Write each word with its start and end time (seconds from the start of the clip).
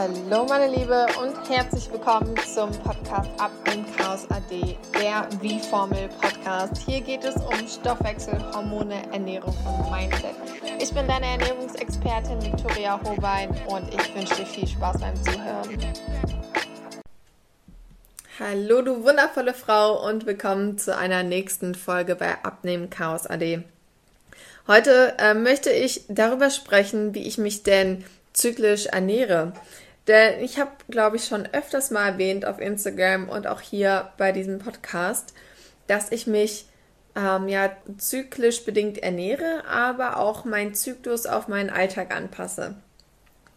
Hallo 0.00 0.44
meine 0.44 0.72
Liebe 0.72 1.06
und 1.20 1.50
herzlich 1.50 1.90
willkommen 1.90 2.32
zum 2.54 2.70
Podcast 2.70 3.28
Ab 3.36 3.50
im 3.74 3.84
Chaos 3.96 4.30
AD, 4.30 4.76
der 4.94 5.28
Wie-Formel 5.40 6.08
Podcast. 6.20 6.76
Hier 6.86 7.00
geht 7.00 7.24
es 7.24 7.34
um 7.34 7.66
Stoffwechsel, 7.66 8.38
Hormone, 8.54 9.02
Ernährung 9.12 9.56
und 9.66 9.90
Mindset. 9.90 10.36
Ich 10.80 10.94
bin 10.94 11.04
deine 11.08 11.26
Ernährungsexpertin 11.26 12.40
Victoria 12.40 13.00
Hobein 13.02 13.50
und 13.66 13.92
ich 13.92 14.14
wünsche 14.14 14.36
dir 14.36 14.46
viel 14.46 14.68
Spaß 14.68 15.00
beim 15.00 15.16
Zuhören. 15.24 15.78
Hallo 18.38 18.82
du 18.82 19.02
wundervolle 19.02 19.52
Frau 19.52 20.06
und 20.08 20.26
willkommen 20.26 20.78
zu 20.78 20.96
einer 20.96 21.24
nächsten 21.24 21.74
Folge 21.74 22.14
bei 22.14 22.36
Abnehmen 22.44 22.88
Chaos 22.88 23.26
AD. 23.26 23.64
Heute 24.68 25.16
äh, 25.18 25.34
möchte 25.34 25.70
ich 25.70 26.04
darüber 26.06 26.50
sprechen, 26.50 27.14
wie 27.14 27.26
ich 27.26 27.36
mich 27.36 27.64
denn 27.64 28.04
zyklisch 28.32 28.86
ernähre. 28.86 29.54
Denn 30.08 30.42
ich 30.42 30.58
habe, 30.58 30.70
glaube 30.88 31.16
ich, 31.16 31.26
schon 31.26 31.46
öfters 31.52 31.90
mal 31.90 32.08
erwähnt 32.08 32.46
auf 32.46 32.60
Instagram 32.60 33.28
und 33.28 33.46
auch 33.46 33.60
hier 33.60 34.10
bei 34.16 34.32
diesem 34.32 34.58
Podcast, 34.58 35.34
dass 35.86 36.10
ich 36.10 36.26
mich 36.26 36.66
ähm, 37.14 37.48
ja 37.48 37.76
zyklisch 37.98 38.64
bedingt 38.64 38.98
ernähre, 38.98 39.64
aber 39.68 40.16
auch 40.16 40.44
meinen 40.44 40.74
Zyklus 40.74 41.26
auf 41.26 41.46
meinen 41.48 41.70
Alltag 41.70 42.14
anpasse. 42.14 42.74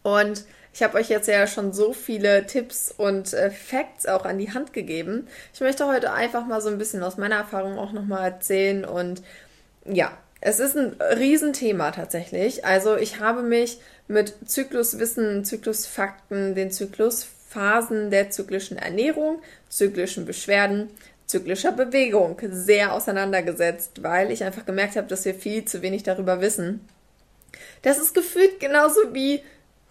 Und 0.04 0.44
ich 0.74 0.84
habe 0.84 0.98
euch 0.98 1.10
jetzt 1.10 1.28
ja 1.28 1.48
schon 1.48 1.74
so 1.74 1.94
viele 1.94 2.46
Tipps 2.46 2.94
und 2.96 3.34
äh, 3.34 3.50
Facts 3.50 4.06
auch 4.06 4.26
an 4.26 4.38
die 4.38 4.54
Hand 4.54 4.74
gegeben. 4.74 5.28
Ich 5.54 5.62
möchte 5.62 5.88
heute 5.88 6.12
einfach 6.12 6.46
mal 6.46 6.62
so 6.62 6.70
ein 6.70 6.78
bisschen 6.78 7.04
aus 7.04 7.18
meiner 7.18 7.36
Erfahrung 7.36 7.78
auch 7.78 7.92
nochmal 7.92 8.24
erzählen 8.24 8.84
und 8.84 9.22
ja, 9.86 10.12
es 10.42 10.60
ist 10.60 10.76
ein 10.76 10.96
Riesenthema 11.00 11.92
tatsächlich. 11.92 12.66
Also 12.66 12.98
ich 12.98 13.20
habe 13.20 13.44
mich 13.44 13.80
mit 14.12 14.36
Zykluswissen, 14.46 15.44
Zyklusfakten, 15.46 16.56
den 16.56 16.72
Zyklusphasen 16.72 18.12
der 18.12 18.30
zyklischen 18.30 18.78
Ernährung, 18.78 19.42
zyklischen 19.70 20.26
Beschwerden, 20.26 20.90
zyklischer 21.26 21.72
Bewegung 21.72 22.38
sehr 22.50 22.94
auseinandergesetzt, 22.94 24.04
weil 24.04 24.32
ich 24.32 24.44
einfach 24.44 24.66
gemerkt 24.66 24.98
habe, 24.98 25.08
dass 25.08 25.26
wir 25.26 25.34
viel 25.34 25.66
zu 25.66 25.82
wenig 25.82 26.04
darüber 26.04 26.42
wissen. 26.42 26.88
Das 27.82 27.98
ist 27.98 28.14
gefühlt 28.14 28.60
genauso 28.60 29.14
wie 29.14 29.42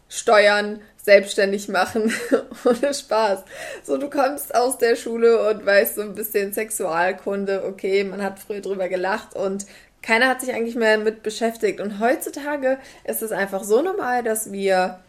Steuern, 0.09 0.81
selbstständig 1.03 1.69
machen, 1.69 2.13
ohne 2.65 2.93
Spaß. 2.93 3.41
So, 3.85 3.97
du 3.97 4.11
kommst 4.11 4.55
aus 4.55 4.77
der 4.77 4.97
Schule 4.97 5.49
und 5.49 5.65
weißt 5.65 5.95
so 5.95 6.03
ein 6.03 6.15
bisschen 6.15 6.53
Sexualkunde, 6.53 7.65
okay, 7.65 8.05
man 8.05 8.23
hat 8.23 8.39
früher 8.39 8.61
drüber 8.61 8.89
gelacht 8.89 9.35
und 9.35 9.67
keiner 10.03 10.29
hat 10.29 10.41
sich 10.41 10.53
eigentlich 10.55 10.77
mehr 10.77 10.99
mit 10.99 11.23
beschäftigt. 11.23 11.81
Und 11.81 12.01
heutzutage 12.01 12.79
ist 13.05 13.23
es 13.23 13.33
einfach 13.33 13.65
so 13.65 13.83
normal, 13.83 14.23
dass 14.23 14.51
wir 14.53 15.01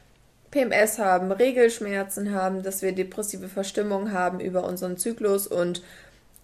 PMS 0.51 0.99
haben, 0.99 1.31
Regelschmerzen 1.31 2.33
haben, 2.33 2.61
dass 2.61 2.81
wir 2.81 2.91
depressive 2.91 3.47
Verstimmung 3.47 4.11
haben 4.11 4.39
über 4.39 4.65
unseren 4.65 4.97
Zyklus. 4.97 5.47
Und 5.47 5.81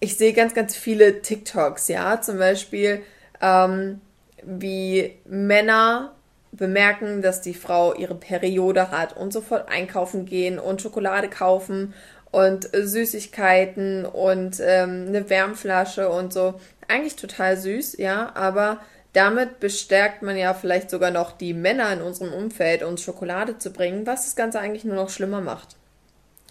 ich 0.00 0.16
sehe 0.16 0.32
ganz, 0.32 0.54
ganz 0.54 0.74
viele 0.74 1.20
TikToks, 1.20 1.88
ja, 1.88 2.20
zum 2.20 2.38
Beispiel, 2.38 3.02
ähm, 3.40 4.00
wie 4.42 5.12
Männer 5.26 6.12
bemerken, 6.52 7.20
dass 7.20 7.42
die 7.42 7.54
Frau 7.54 7.94
ihre 7.94 8.14
Periode 8.14 8.90
hat 8.90 9.14
und 9.16 9.32
sofort 9.32 9.68
einkaufen 9.68 10.24
gehen 10.24 10.58
und 10.58 10.80
Schokolade 10.80 11.28
kaufen 11.28 11.92
und 12.30 12.70
Süßigkeiten 12.72 14.06
und 14.06 14.60
ähm, 14.60 15.06
eine 15.08 15.28
Wärmflasche 15.28 16.08
und 16.08 16.32
so 16.32 16.54
eigentlich 16.88 17.16
total 17.16 17.56
süß, 17.56 17.98
ja, 17.98 18.34
aber 18.34 18.80
damit 19.12 19.60
bestärkt 19.60 20.22
man 20.22 20.36
ja 20.36 20.54
vielleicht 20.54 20.90
sogar 20.90 21.10
noch 21.10 21.32
die 21.32 21.54
Männer 21.54 21.92
in 21.92 22.02
unserem 22.02 22.32
Umfeld, 22.32 22.82
uns 22.82 23.02
Schokolade 23.02 23.58
zu 23.58 23.72
bringen, 23.72 24.06
was 24.06 24.24
das 24.24 24.36
Ganze 24.36 24.60
eigentlich 24.60 24.84
nur 24.84 24.96
noch 24.96 25.10
schlimmer 25.10 25.40
macht. 25.40 25.76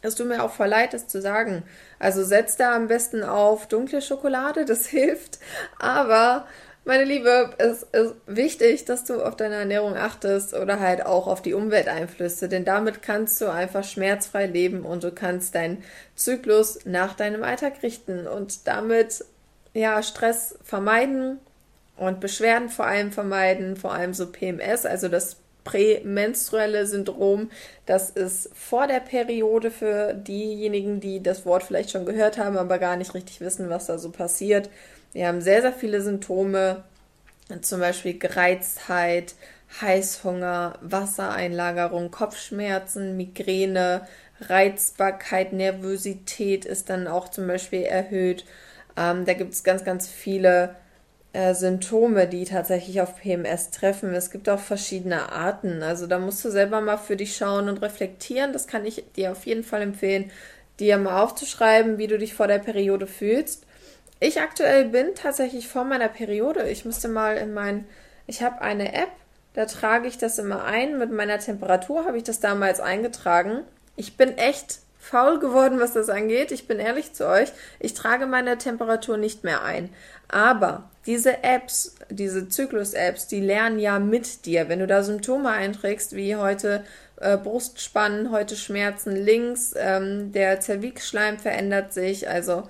Es 0.01 0.15
tut 0.15 0.27
mir 0.27 0.43
auch 0.43 0.51
voll 0.51 0.67
leid, 0.67 0.93
das 0.93 1.07
zu 1.07 1.21
sagen. 1.21 1.63
Also 1.99 2.23
setzt 2.23 2.59
da 2.59 2.75
am 2.75 2.87
besten 2.87 3.23
auf 3.23 3.67
dunkle 3.67 4.01
Schokolade, 4.01 4.65
das 4.65 4.85
hilft. 4.87 5.39
Aber, 5.79 6.47
meine 6.85 7.03
Liebe, 7.03 7.51
es 7.57 7.83
ist 7.83 8.15
wichtig, 8.27 8.85
dass 8.85 9.03
du 9.03 9.21
auf 9.21 9.35
deine 9.35 9.55
Ernährung 9.55 9.95
achtest 9.95 10.53
oder 10.53 10.79
halt 10.79 11.05
auch 11.05 11.27
auf 11.27 11.41
die 11.41 11.53
Umwelteinflüsse, 11.53 12.47
denn 12.47 12.63
damit 12.63 13.01
kannst 13.01 13.41
du 13.41 13.51
einfach 13.51 13.83
schmerzfrei 13.83 14.45
leben 14.45 14.83
und 14.83 15.03
du 15.03 15.11
kannst 15.11 15.55
deinen 15.55 15.83
Zyklus 16.15 16.79
nach 16.85 17.13
deinem 17.13 17.43
Alltag 17.43 17.83
richten 17.83 18.27
und 18.27 18.67
damit 18.67 19.25
ja, 19.77 20.01
Stress 20.01 20.57
vermeiden 20.63 21.39
und 21.95 22.19
Beschwerden 22.19 22.69
vor 22.69 22.85
allem 22.85 23.11
vermeiden, 23.11 23.75
vor 23.75 23.93
allem 23.93 24.13
so 24.13 24.31
PMS, 24.31 24.85
also 24.85 25.07
das 25.07 25.37
prämenstruelle 25.63 26.87
Syndrom. 26.87 27.51
Das 27.85 28.09
ist 28.09 28.49
vor 28.55 28.87
der 28.87 29.01
Periode 29.01 29.69
für 29.69 30.13
diejenigen, 30.13 30.99
die 30.99 31.21
das 31.21 31.45
Wort 31.45 31.63
vielleicht 31.63 31.91
schon 31.91 32.05
gehört 32.05 32.37
haben, 32.37 32.57
aber 32.57 32.79
gar 32.79 32.95
nicht 32.95 33.13
richtig 33.13 33.41
wissen, 33.41 33.69
was 33.69 33.85
da 33.85 33.97
so 33.97 34.09
passiert. 34.11 34.69
Wir 35.13 35.27
haben 35.27 35.41
sehr, 35.41 35.61
sehr 35.61 35.73
viele 35.73 36.01
Symptome, 36.01 36.83
zum 37.61 37.79
Beispiel 37.79 38.17
Gereiztheit, 38.17 39.35
Heißhunger, 39.81 40.79
Wassereinlagerung, 40.81 42.11
Kopfschmerzen, 42.11 43.17
Migräne, 43.17 44.07
Reizbarkeit, 44.41 45.53
Nervosität 45.53 46.65
ist 46.65 46.89
dann 46.89 47.07
auch 47.07 47.29
zum 47.29 47.47
Beispiel 47.47 47.83
erhöht 47.83 48.45
ähm, 48.97 49.25
da 49.25 49.33
gibt 49.33 49.53
es 49.53 49.63
ganz, 49.63 49.83
ganz 49.83 50.07
viele 50.09 50.75
äh, 51.33 51.53
Symptome, 51.53 52.27
die 52.27 52.45
tatsächlich 52.45 52.99
auf 52.99 53.15
PMS 53.17 53.69
treffen. 53.69 54.13
Es 54.15 54.31
gibt 54.31 54.49
auch 54.49 54.59
verschiedene 54.59 55.31
Arten. 55.31 55.83
Also 55.83 56.07
da 56.07 56.17
musst 56.17 56.43
du 56.43 56.49
selber 56.49 56.81
mal 56.81 56.97
für 56.97 57.15
dich 57.15 57.37
schauen 57.37 57.69
und 57.69 57.81
reflektieren. 57.81 58.53
Das 58.53 58.65
kann 58.65 58.85
ich 58.85 59.03
dir 59.15 59.31
auf 59.31 59.45
jeden 59.45 59.63
Fall 59.63 59.83
empfehlen, 59.83 60.31
dir 60.79 60.97
mal 60.97 61.21
aufzuschreiben, 61.21 61.99
wie 61.99 62.07
du 62.07 62.17
dich 62.17 62.33
vor 62.33 62.47
der 62.47 62.59
Periode 62.59 63.05
fühlst. 63.05 63.65
Ich 64.19 64.41
aktuell 64.41 64.85
bin 64.85 65.13
tatsächlich 65.13 65.67
vor 65.67 65.83
meiner 65.83 66.09
Periode. 66.09 66.67
Ich 66.69 66.85
müsste 66.85 67.07
mal 67.07 67.37
in 67.37 67.53
mein, 67.53 67.85
ich 68.25 68.41
habe 68.41 68.61
eine 68.61 68.95
App, 68.95 69.11
da 69.53 69.65
trage 69.65 70.07
ich 70.07 70.17
das 70.17 70.39
immer 70.39 70.63
ein. 70.63 70.97
Mit 70.97 71.11
meiner 71.11 71.37
Temperatur 71.37 72.05
habe 72.05 72.17
ich 72.17 72.23
das 72.23 72.39
damals 72.39 72.79
eingetragen. 72.79 73.61
Ich 73.95 74.17
bin 74.17 74.37
echt 74.37 74.79
faul 75.07 75.39
geworden, 75.39 75.79
was 75.79 75.93
das 75.93 76.09
angeht. 76.09 76.51
Ich 76.51 76.67
bin 76.67 76.79
ehrlich 76.79 77.13
zu 77.13 77.27
euch. 77.27 77.49
Ich 77.79 77.93
trage 77.93 78.27
meine 78.27 78.57
Temperatur 78.57 79.17
nicht 79.17 79.43
mehr 79.43 79.63
ein. 79.63 79.89
Aber 80.27 80.89
diese 81.05 81.43
Apps, 81.43 81.95
diese 82.09 82.49
Zyklus-Apps, 82.49 83.27
die 83.27 83.39
lernen 83.39 83.79
ja 83.79 83.99
mit 83.99 84.45
dir. 84.45 84.69
Wenn 84.69 84.79
du 84.79 84.87
da 84.87 85.03
Symptome 85.03 85.49
einträgst, 85.49 86.15
wie 86.15 86.35
heute 86.35 86.83
äh, 87.19 87.37
Brustspannen, 87.37 88.31
heute 88.31 88.55
Schmerzen 88.55 89.15
links, 89.15 89.73
ähm, 89.77 90.31
der 90.33 90.59
Zervixschleim 90.59 91.39
verändert 91.39 91.93
sich, 91.93 92.29
also 92.29 92.63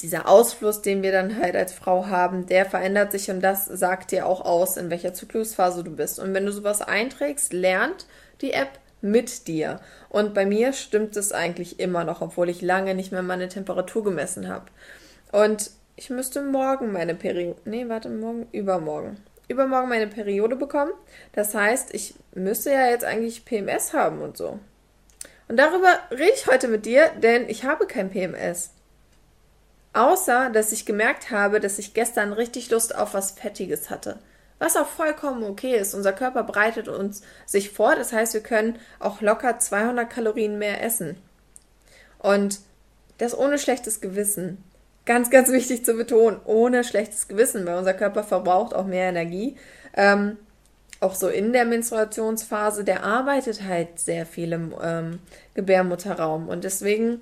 dieser 0.00 0.28
Ausfluss, 0.28 0.82
den 0.82 1.02
wir 1.02 1.12
dann 1.12 1.40
halt 1.40 1.56
als 1.56 1.72
Frau 1.72 2.06
haben, 2.06 2.46
der 2.46 2.66
verändert 2.66 3.12
sich 3.12 3.30
und 3.30 3.40
das 3.40 3.64
sagt 3.64 4.10
dir 4.10 4.26
auch 4.26 4.44
aus, 4.44 4.76
in 4.76 4.90
welcher 4.90 5.14
Zyklusphase 5.14 5.82
du 5.82 5.90
bist. 5.90 6.18
Und 6.18 6.34
wenn 6.34 6.44
du 6.44 6.52
sowas 6.52 6.82
einträgst, 6.82 7.52
lernt 7.52 8.06
die 8.40 8.52
App 8.52 8.80
mit 9.04 9.46
dir. 9.48 9.80
Und 10.08 10.34
bei 10.34 10.46
mir 10.46 10.72
stimmt 10.72 11.16
es 11.16 11.30
eigentlich 11.30 11.78
immer 11.78 12.04
noch, 12.04 12.22
obwohl 12.22 12.48
ich 12.48 12.62
lange 12.62 12.94
nicht 12.94 13.12
mehr 13.12 13.22
meine 13.22 13.48
Temperatur 13.48 14.02
gemessen 14.02 14.48
habe. 14.48 14.64
Und 15.30 15.70
ich 15.94 16.10
müsste 16.10 16.42
morgen 16.42 16.90
meine 16.90 17.14
Periode, 17.14 17.60
nee, 17.66 17.88
warte, 17.88 18.08
morgen, 18.08 18.48
übermorgen, 18.50 19.18
übermorgen 19.46 19.90
meine 19.90 20.06
Periode 20.06 20.56
bekommen. 20.56 20.92
Das 21.32 21.54
heißt, 21.54 21.94
ich 21.94 22.14
müsste 22.34 22.70
ja 22.70 22.88
jetzt 22.88 23.04
eigentlich 23.04 23.44
PMS 23.44 23.92
haben 23.92 24.22
und 24.22 24.36
so. 24.36 24.58
Und 25.48 25.58
darüber 25.58 25.98
rede 26.10 26.32
ich 26.34 26.46
heute 26.46 26.68
mit 26.68 26.86
dir, 26.86 27.10
denn 27.22 27.48
ich 27.48 27.64
habe 27.64 27.86
kein 27.86 28.10
PMS. 28.10 28.70
Außer, 29.92 30.48
dass 30.50 30.72
ich 30.72 30.86
gemerkt 30.86 31.30
habe, 31.30 31.60
dass 31.60 31.78
ich 31.78 31.92
gestern 31.92 32.32
richtig 32.32 32.70
Lust 32.70 32.96
auf 32.96 33.12
was 33.12 33.32
Fettiges 33.32 33.90
hatte 33.90 34.18
was 34.58 34.76
auch 34.76 34.86
vollkommen 34.86 35.42
okay 35.44 35.76
ist. 35.76 35.94
Unser 35.94 36.12
Körper 36.12 36.42
bereitet 36.42 36.88
uns 36.88 37.22
sich 37.46 37.70
vor, 37.70 37.96
das 37.96 38.12
heißt, 38.12 38.34
wir 38.34 38.42
können 38.42 38.78
auch 38.98 39.20
locker 39.20 39.58
200 39.58 40.08
Kalorien 40.08 40.58
mehr 40.58 40.82
essen. 40.82 41.16
Und 42.18 42.60
das 43.18 43.36
ohne 43.36 43.58
schlechtes 43.58 44.00
Gewissen. 44.00 44.62
Ganz, 45.06 45.28
ganz 45.28 45.50
wichtig 45.52 45.84
zu 45.84 45.94
betonen, 45.94 46.40
ohne 46.46 46.82
schlechtes 46.82 47.28
Gewissen, 47.28 47.66
weil 47.66 47.76
unser 47.76 47.92
Körper 47.92 48.24
verbraucht 48.24 48.74
auch 48.74 48.86
mehr 48.86 49.10
Energie. 49.10 49.56
Ähm, 49.94 50.38
auch 51.00 51.14
so 51.14 51.28
in 51.28 51.52
der 51.52 51.66
Menstruationsphase, 51.66 52.84
der 52.84 53.04
arbeitet 53.04 53.62
halt 53.62 53.98
sehr 54.00 54.24
viel 54.24 54.52
im 54.52 54.74
ähm, 54.82 55.18
Gebärmutterraum. 55.52 56.48
Und 56.48 56.64
deswegen 56.64 57.20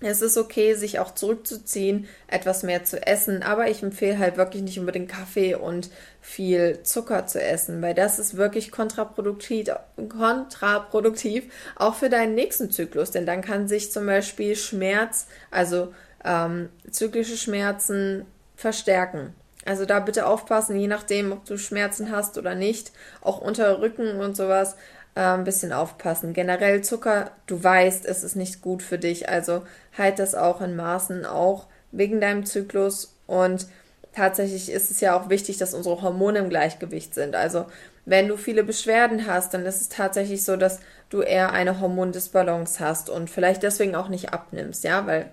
es 0.00 0.22
ist 0.22 0.36
okay, 0.36 0.74
sich 0.74 0.98
auch 0.98 1.14
zurückzuziehen, 1.14 2.08
etwas 2.26 2.62
mehr 2.62 2.84
zu 2.84 3.04
essen, 3.06 3.42
aber 3.42 3.68
ich 3.70 3.82
empfehle 3.82 4.18
halt 4.18 4.36
wirklich 4.36 4.62
nicht 4.62 4.78
unbedingt 4.78 5.10
Kaffee 5.10 5.54
und 5.54 5.88
viel 6.20 6.80
Zucker 6.82 7.26
zu 7.26 7.40
essen, 7.40 7.80
weil 7.80 7.94
das 7.94 8.18
ist 8.18 8.36
wirklich 8.36 8.70
kontraproduktiv, 8.72 9.70
kontraproduktiv 10.08 11.44
auch 11.76 11.94
für 11.94 12.10
deinen 12.10 12.34
nächsten 12.34 12.70
Zyklus, 12.70 13.12
denn 13.12 13.24
dann 13.24 13.40
kann 13.40 13.68
sich 13.68 13.92
zum 13.92 14.06
Beispiel 14.06 14.56
Schmerz, 14.56 15.26
also 15.50 15.94
ähm, 16.24 16.68
zyklische 16.90 17.36
Schmerzen 17.36 18.26
verstärken. 18.56 19.34
Also 19.64 19.86
da 19.86 20.00
bitte 20.00 20.26
aufpassen, 20.26 20.78
je 20.78 20.88
nachdem, 20.88 21.32
ob 21.32 21.44
du 21.46 21.56
Schmerzen 21.56 22.10
hast 22.10 22.36
oder 22.36 22.54
nicht, 22.54 22.92
auch 23.22 23.40
unter 23.40 23.80
Rücken 23.80 24.20
und 24.20 24.36
sowas 24.36 24.76
äh, 25.14 25.20
ein 25.20 25.44
bisschen 25.44 25.72
aufpassen. 25.72 26.32
Generell 26.32 26.82
Zucker, 26.82 27.30
du 27.46 27.62
weißt, 27.62 28.04
es 28.06 28.24
ist 28.24 28.36
nicht 28.36 28.62
gut 28.62 28.82
für 28.82 28.98
dich, 28.98 29.28
also 29.28 29.62
halt 29.96 30.18
das 30.18 30.34
auch 30.34 30.60
in 30.60 30.76
Maßen, 30.76 31.24
auch 31.26 31.66
wegen 31.92 32.20
deinem 32.20 32.44
Zyklus 32.44 33.16
und 33.26 33.66
tatsächlich 34.14 34.70
ist 34.70 34.90
es 34.90 35.00
ja 35.00 35.18
auch 35.18 35.28
wichtig, 35.28 35.58
dass 35.58 35.74
unsere 35.74 36.02
Hormone 36.02 36.38
im 36.38 36.48
Gleichgewicht 36.48 37.14
sind. 37.14 37.34
Also 37.34 37.66
wenn 38.04 38.28
du 38.28 38.36
viele 38.36 38.64
Beschwerden 38.64 39.26
hast, 39.26 39.54
dann 39.54 39.66
ist 39.66 39.80
es 39.80 39.88
tatsächlich 39.88 40.44
so, 40.44 40.56
dass 40.56 40.80
du 41.10 41.20
eher 41.22 41.52
eine 41.52 41.80
Hormondisbalance 41.80 42.80
hast 42.80 43.10
und 43.10 43.30
vielleicht 43.30 43.62
deswegen 43.62 43.94
auch 43.94 44.08
nicht 44.08 44.32
abnimmst, 44.32 44.84
ja, 44.84 45.06
weil 45.06 45.30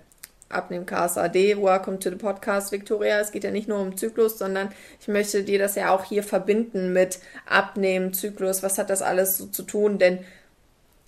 Abnehmen 0.51 0.85
KSAD, 0.85 1.61
welcome 1.61 1.99
to 1.99 2.09
the 2.09 2.15
podcast, 2.15 2.71
Victoria. 2.71 3.19
Es 3.19 3.31
geht 3.31 3.43
ja 3.43 3.51
nicht 3.51 3.67
nur 3.67 3.79
um 3.79 3.97
Zyklus, 3.97 4.37
sondern 4.37 4.69
ich 4.99 5.07
möchte 5.07 5.43
dir 5.43 5.59
das 5.59 5.75
ja 5.75 5.93
auch 5.93 6.03
hier 6.03 6.23
verbinden 6.23 6.93
mit 6.93 7.19
Abnehmen, 7.45 8.13
Zyklus, 8.13 8.63
was 8.63 8.77
hat 8.77 8.89
das 8.89 9.01
alles 9.01 9.37
so 9.37 9.47
zu 9.47 9.63
tun, 9.63 9.97
denn 9.97 10.19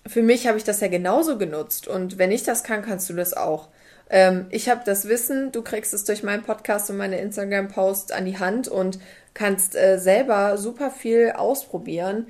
für 0.06 0.22
mich 0.22 0.48
habe 0.48 0.58
ich 0.58 0.64
das 0.64 0.82
ja 0.82 0.88
genauso 0.88 1.38
genutzt 1.38 1.88
und 1.88 2.18
wenn 2.18 2.32
ich 2.32 2.44
das 2.44 2.64
kann, 2.64 2.82
kannst 2.82 3.10
du 3.10 3.14
das 3.14 3.34
auch. 3.34 3.70
Ähm, 4.10 4.48
ich 4.50 4.70
habe 4.70 4.82
das 4.86 5.08
Wissen, 5.08 5.52
du 5.52 5.62
kriegst 5.62 5.94
es 5.94 6.04
durch 6.04 6.24
meinen 6.24 6.44
Podcast 6.44 6.90
und 6.90 6.98
meine 6.98 7.20
Instagram-Posts 7.20 8.12
an 8.12 8.26
die 8.26 8.38
Hand 8.38 8.68
und 8.68 9.00
kannst 9.34 9.76
äh, 9.76 9.98
selber 9.98 10.58
super 10.58 10.92
viel 10.92 11.32
ausprobieren, 11.32 12.28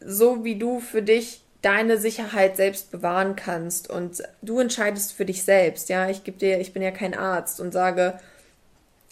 so 0.00 0.44
wie 0.44 0.56
du 0.56 0.80
für 0.80 1.02
dich 1.02 1.44
deine 1.68 1.98
Sicherheit 1.98 2.56
selbst 2.56 2.90
bewahren 2.90 3.36
kannst 3.36 3.90
und 3.90 4.22
du 4.40 4.58
entscheidest 4.58 5.12
für 5.12 5.26
dich 5.26 5.44
selbst. 5.44 5.90
Ja, 5.90 6.08
ich 6.08 6.24
gebe 6.24 6.38
dir, 6.38 6.60
ich 6.60 6.72
bin 6.72 6.80
ja 6.80 6.90
kein 6.90 7.12
Arzt 7.14 7.60
und 7.60 7.72
sage, 7.72 8.18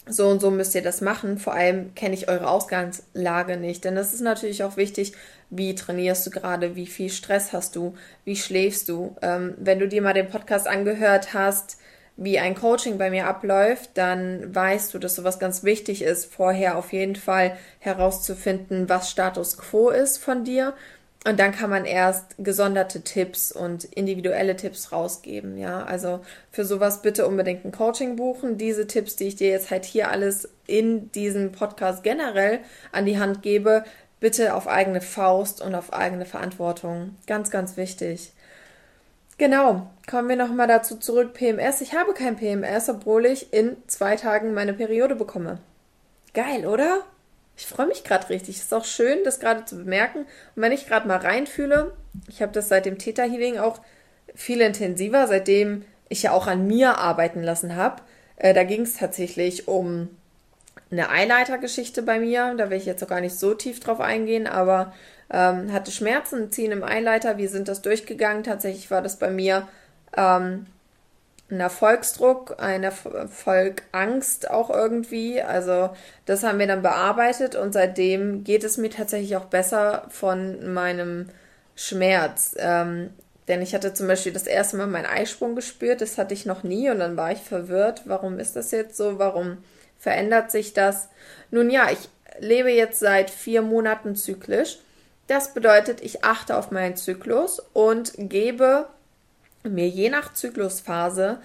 so 0.07 0.27
und 0.27 0.41
so 0.41 0.49
müsst 0.49 0.73
ihr 0.73 0.81
das 0.81 1.01
machen. 1.01 1.37
Vor 1.37 1.53
allem 1.53 1.93
kenne 1.93 2.15
ich 2.15 2.29
eure 2.29 2.49
Ausgangslage 2.49 3.57
nicht, 3.57 3.85
denn 3.85 3.93
das 3.93 4.11
ist 4.11 4.21
natürlich 4.21 4.63
auch 4.63 4.75
wichtig. 4.75 5.13
Wie 5.51 5.75
trainierst 5.75 6.25
du 6.25 6.31
gerade? 6.31 6.75
Wie 6.75 6.87
viel 6.87 7.11
Stress 7.11 7.53
hast 7.53 7.75
du? 7.75 7.95
Wie 8.25 8.35
schläfst 8.35 8.89
du? 8.89 9.15
Ähm, 9.21 9.53
wenn 9.59 9.77
du 9.77 9.87
dir 9.87 10.01
mal 10.01 10.13
den 10.15 10.29
Podcast 10.29 10.67
angehört 10.67 11.35
hast, 11.35 11.77
wie 12.15 12.39
ein 12.39 12.55
Coaching 12.55 12.97
bei 12.97 13.11
mir 13.11 13.27
abläuft, 13.27 13.91
dann 13.93 14.55
weißt 14.55 14.95
du, 14.95 14.97
dass 14.97 15.13
sowas 15.13 15.37
ganz 15.37 15.63
wichtig 15.63 16.01
ist, 16.01 16.33
vorher 16.33 16.75
auf 16.75 16.91
jeden 16.91 17.15
Fall 17.15 17.55
herauszufinden, 17.77 18.89
was 18.89 19.11
Status 19.11 19.59
quo 19.59 19.89
ist 19.89 20.17
von 20.17 20.43
dir. 20.43 20.73
Und 21.27 21.41
dann 21.41 21.51
kann 21.51 21.69
man 21.69 21.83
erst 21.83 22.35
gesonderte 22.37 23.01
Tipps 23.01 23.51
und 23.51 23.83
individuelle 23.83 24.55
Tipps 24.55 24.93
rausgeben, 24.93 25.57
ja. 25.57 25.83
Also 25.83 26.21
für 26.51 26.63
sowas 26.63 27.01
bitte 27.01 27.27
unbedingt 27.27 27.65
ein 27.65 27.73
Coaching 27.73 28.15
buchen. 28.15 28.57
Diese 28.57 28.87
Tipps, 28.87 29.17
die 29.17 29.25
ich 29.25 29.35
dir 29.35 29.49
jetzt 29.49 29.69
halt 29.69 29.83
hier 29.83 30.09
alles 30.09 30.47
in 30.67 31.11
diesem 31.11 31.51
Podcast 31.51 32.01
generell 32.01 32.61
an 32.93 33.05
die 33.05 33.19
Hand 33.19 33.41
gebe, 33.41 33.83
bitte 34.21 34.55
auf 34.55 34.69
eigene 34.69 35.01
Faust 35.01 35.61
und 35.61 35.75
auf 35.75 35.91
eigene 35.91 36.23
Verantwortung. 36.23 37.17
Ganz, 37.25 37.51
ganz 37.51 37.75
wichtig. 37.75 38.31
Genau, 39.37 39.91
kommen 40.09 40.29
wir 40.29 40.37
nochmal 40.37 40.67
dazu 40.67 40.95
zurück. 40.95 41.33
PMS. 41.33 41.81
Ich 41.81 41.93
habe 41.93 42.13
kein 42.13 42.37
PMS, 42.37 42.87
obwohl 42.87 43.25
ich 43.25 43.51
in 43.51 43.75
zwei 43.87 44.15
Tagen 44.15 44.53
meine 44.53 44.73
Periode 44.73 45.15
bekomme. 45.15 45.57
Geil, 46.33 46.65
oder? 46.65 47.03
Ich 47.57 47.65
freue 47.65 47.87
mich 47.87 48.03
gerade 48.03 48.29
richtig. 48.29 48.57
Ist 48.57 48.73
auch 48.73 48.85
schön, 48.85 49.23
das 49.23 49.39
gerade 49.39 49.65
zu 49.65 49.77
bemerken. 49.77 50.19
Und 50.55 50.61
wenn 50.61 50.71
ich 50.71 50.87
gerade 50.87 51.07
mal 51.07 51.17
reinfühle, 51.17 51.91
ich 52.29 52.41
habe 52.41 52.51
das 52.51 52.69
seit 52.69 52.85
dem 52.85 52.99
Theta 52.99 53.23
Healing 53.23 53.57
auch 53.57 53.81
viel 54.35 54.61
intensiver, 54.61 55.27
seitdem 55.27 55.83
ich 56.07 56.23
ja 56.23 56.31
auch 56.31 56.45
an 56.47 56.67
mir 56.67 56.99
arbeiten 56.99 57.41
lassen 57.41 57.75
habe. 57.75 58.03
Äh, 58.35 58.53
da 58.53 58.63
ging 58.63 58.83
es 58.83 58.93
tatsächlich 58.93 59.67
um 59.67 60.09
eine 60.91 61.09
Eileitergeschichte 61.09 62.03
bei 62.03 62.19
mir. 62.19 62.53
Da 62.55 62.69
will 62.69 62.77
ich 62.77 62.85
jetzt 62.85 63.03
auch 63.03 63.09
gar 63.09 63.21
nicht 63.21 63.37
so 63.37 63.55
tief 63.55 63.79
drauf 63.79 63.99
eingehen, 63.99 64.45
aber 64.45 64.93
ähm, 65.31 65.73
hatte 65.73 65.91
Schmerzen, 65.91 66.51
ziehen 66.51 66.71
im 66.71 66.83
Eileiter. 66.83 67.37
Wir 67.37 67.49
sind 67.49 67.67
das 67.67 67.81
durchgegangen. 67.81 68.43
Tatsächlich 68.43 68.91
war 68.91 69.01
das 69.01 69.17
bei 69.17 69.31
mir 69.31 69.67
ähm, 70.15 70.67
ein 71.49 71.59
Erfolgsdruck, 71.59 72.55
ein 72.59 72.83
Erfolgangst 72.83 74.49
auch 74.51 74.69
irgendwie. 74.69 75.41
Also 75.41 75.89
das 76.25 76.43
haben 76.43 76.59
wir 76.59 76.67
dann 76.67 76.81
bearbeitet 76.81 77.55
und 77.55 77.73
seitdem 77.73 78.43
geht 78.43 78.63
es 78.63 78.77
mir 78.77 78.89
tatsächlich 78.89 79.37
auch 79.37 79.45
besser 79.45 80.05
von 80.09 80.73
meinem 80.73 81.29
Schmerz. 81.75 82.55
Ähm, 82.57 83.11
denn 83.47 83.61
ich 83.61 83.73
hatte 83.73 83.93
zum 83.93 84.07
Beispiel 84.07 84.33
das 84.33 84.45
erste 84.45 84.75
Mal 84.75 84.87
meinen 84.87 85.05
Eisprung 85.05 85.55
gespürt, 85.55 86.01
das 86.01 86.17
hatte 86.17 86.33
ich 86.33 86.45
noch 86.45 86.63
nie 86.63 86.89
und 86.89 86.99
dann 86.99 87.15
war 87.15 87.31
ich 87.31 87.39
verwirrt. 87.39 88.01
Warum 88.05 88.39
ist 88.39 88.57
das 88.57 88.71
jetzt 88.71 88.97
so? 88.97 89.19
Warum 89.19 89.59
verändert 89.97 90.51
sich 90.51 90.73
das? 90.73 91.07
Nun 91.49 91.69
ja, 91.69 91.89
ich 91.89 92.09
lebe 92.39 92.71
jetzt 92.71 92.99
seit 92.99 93.29
vier 93.29 93.61
Monaten 93.61 94.15
zyklisch 94.15 94.79
das 95.27 95.53
bedeutet, 95.53 96.01
ich 96.01 96.23
achte 96.23 96.55
auf 96.57 96.71
meinen 96.71 96.95
Zyklus 96.95 97.59
und 97.73 98.13
gebe 98.17 98.87
mir 99.69 99.87
je 99.87 100.09
nach 100.09 100.33
Zyklusphase 100.33 101.39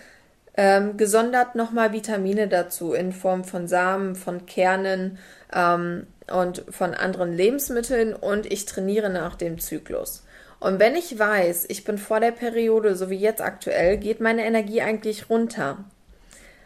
ähm, 0.56 0.96
gesondert 0.96 1.54
nochmal 1.54 1.92
Vitamine 1.92 2.48
dazu 2.48 2.92
in 2.92 3.12
Form 3.12 3.44
von 3.44 3.68
Samen, 3.68 4.16
von 4.16 4.46
Kernen 4.46 5.18
ähm, 5.52 6.06
und 6.30 6.64
von 6.68 6.94
anderen 6.94 7.32
Lebensmitteln 7.32 8.14
und 8.14 8.50
ich 8.50 8.66
trainiere 8.66 9.10
nach 9.10 9.36
dem 9.36 9.58
Zyklus. 9.58 10.24
Und 10.60 10.78
wenn 10.78 10.94
ich 10.94 11.18
weiß, 11.18 11.66
ich 11.68 11.84
bin 11.84 11.98
vor 11.98 12.20
der 12.20 12.30
Periode, 12.30 12.94
so 12.94 13.10
wie 13.10 13.16
jetzt 13.16 13.40
aktuell, 13.40 13.96
geht 13.96 14.20
meine 14.20 14.44
Energie 14.44 14.80
eigentlich 14.80 15.28
runter. 15.28 15.84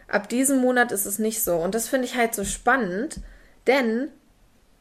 Ab 0.08 0.29
diesem 0.29 0.58
Monat 0.58 0.93
ist 0.93 1.06
es 1.06 1.19
nicht 1.19 1.43
so. 1.43 1.56
Und 1.56 1.75
das 1.75 1.88
finde 1.88 2.06
ich 2.06 2.17
halt 2.17 2.35
so 2.35 2.44
spannend, 2.44 3.20
denn 3.67 4.08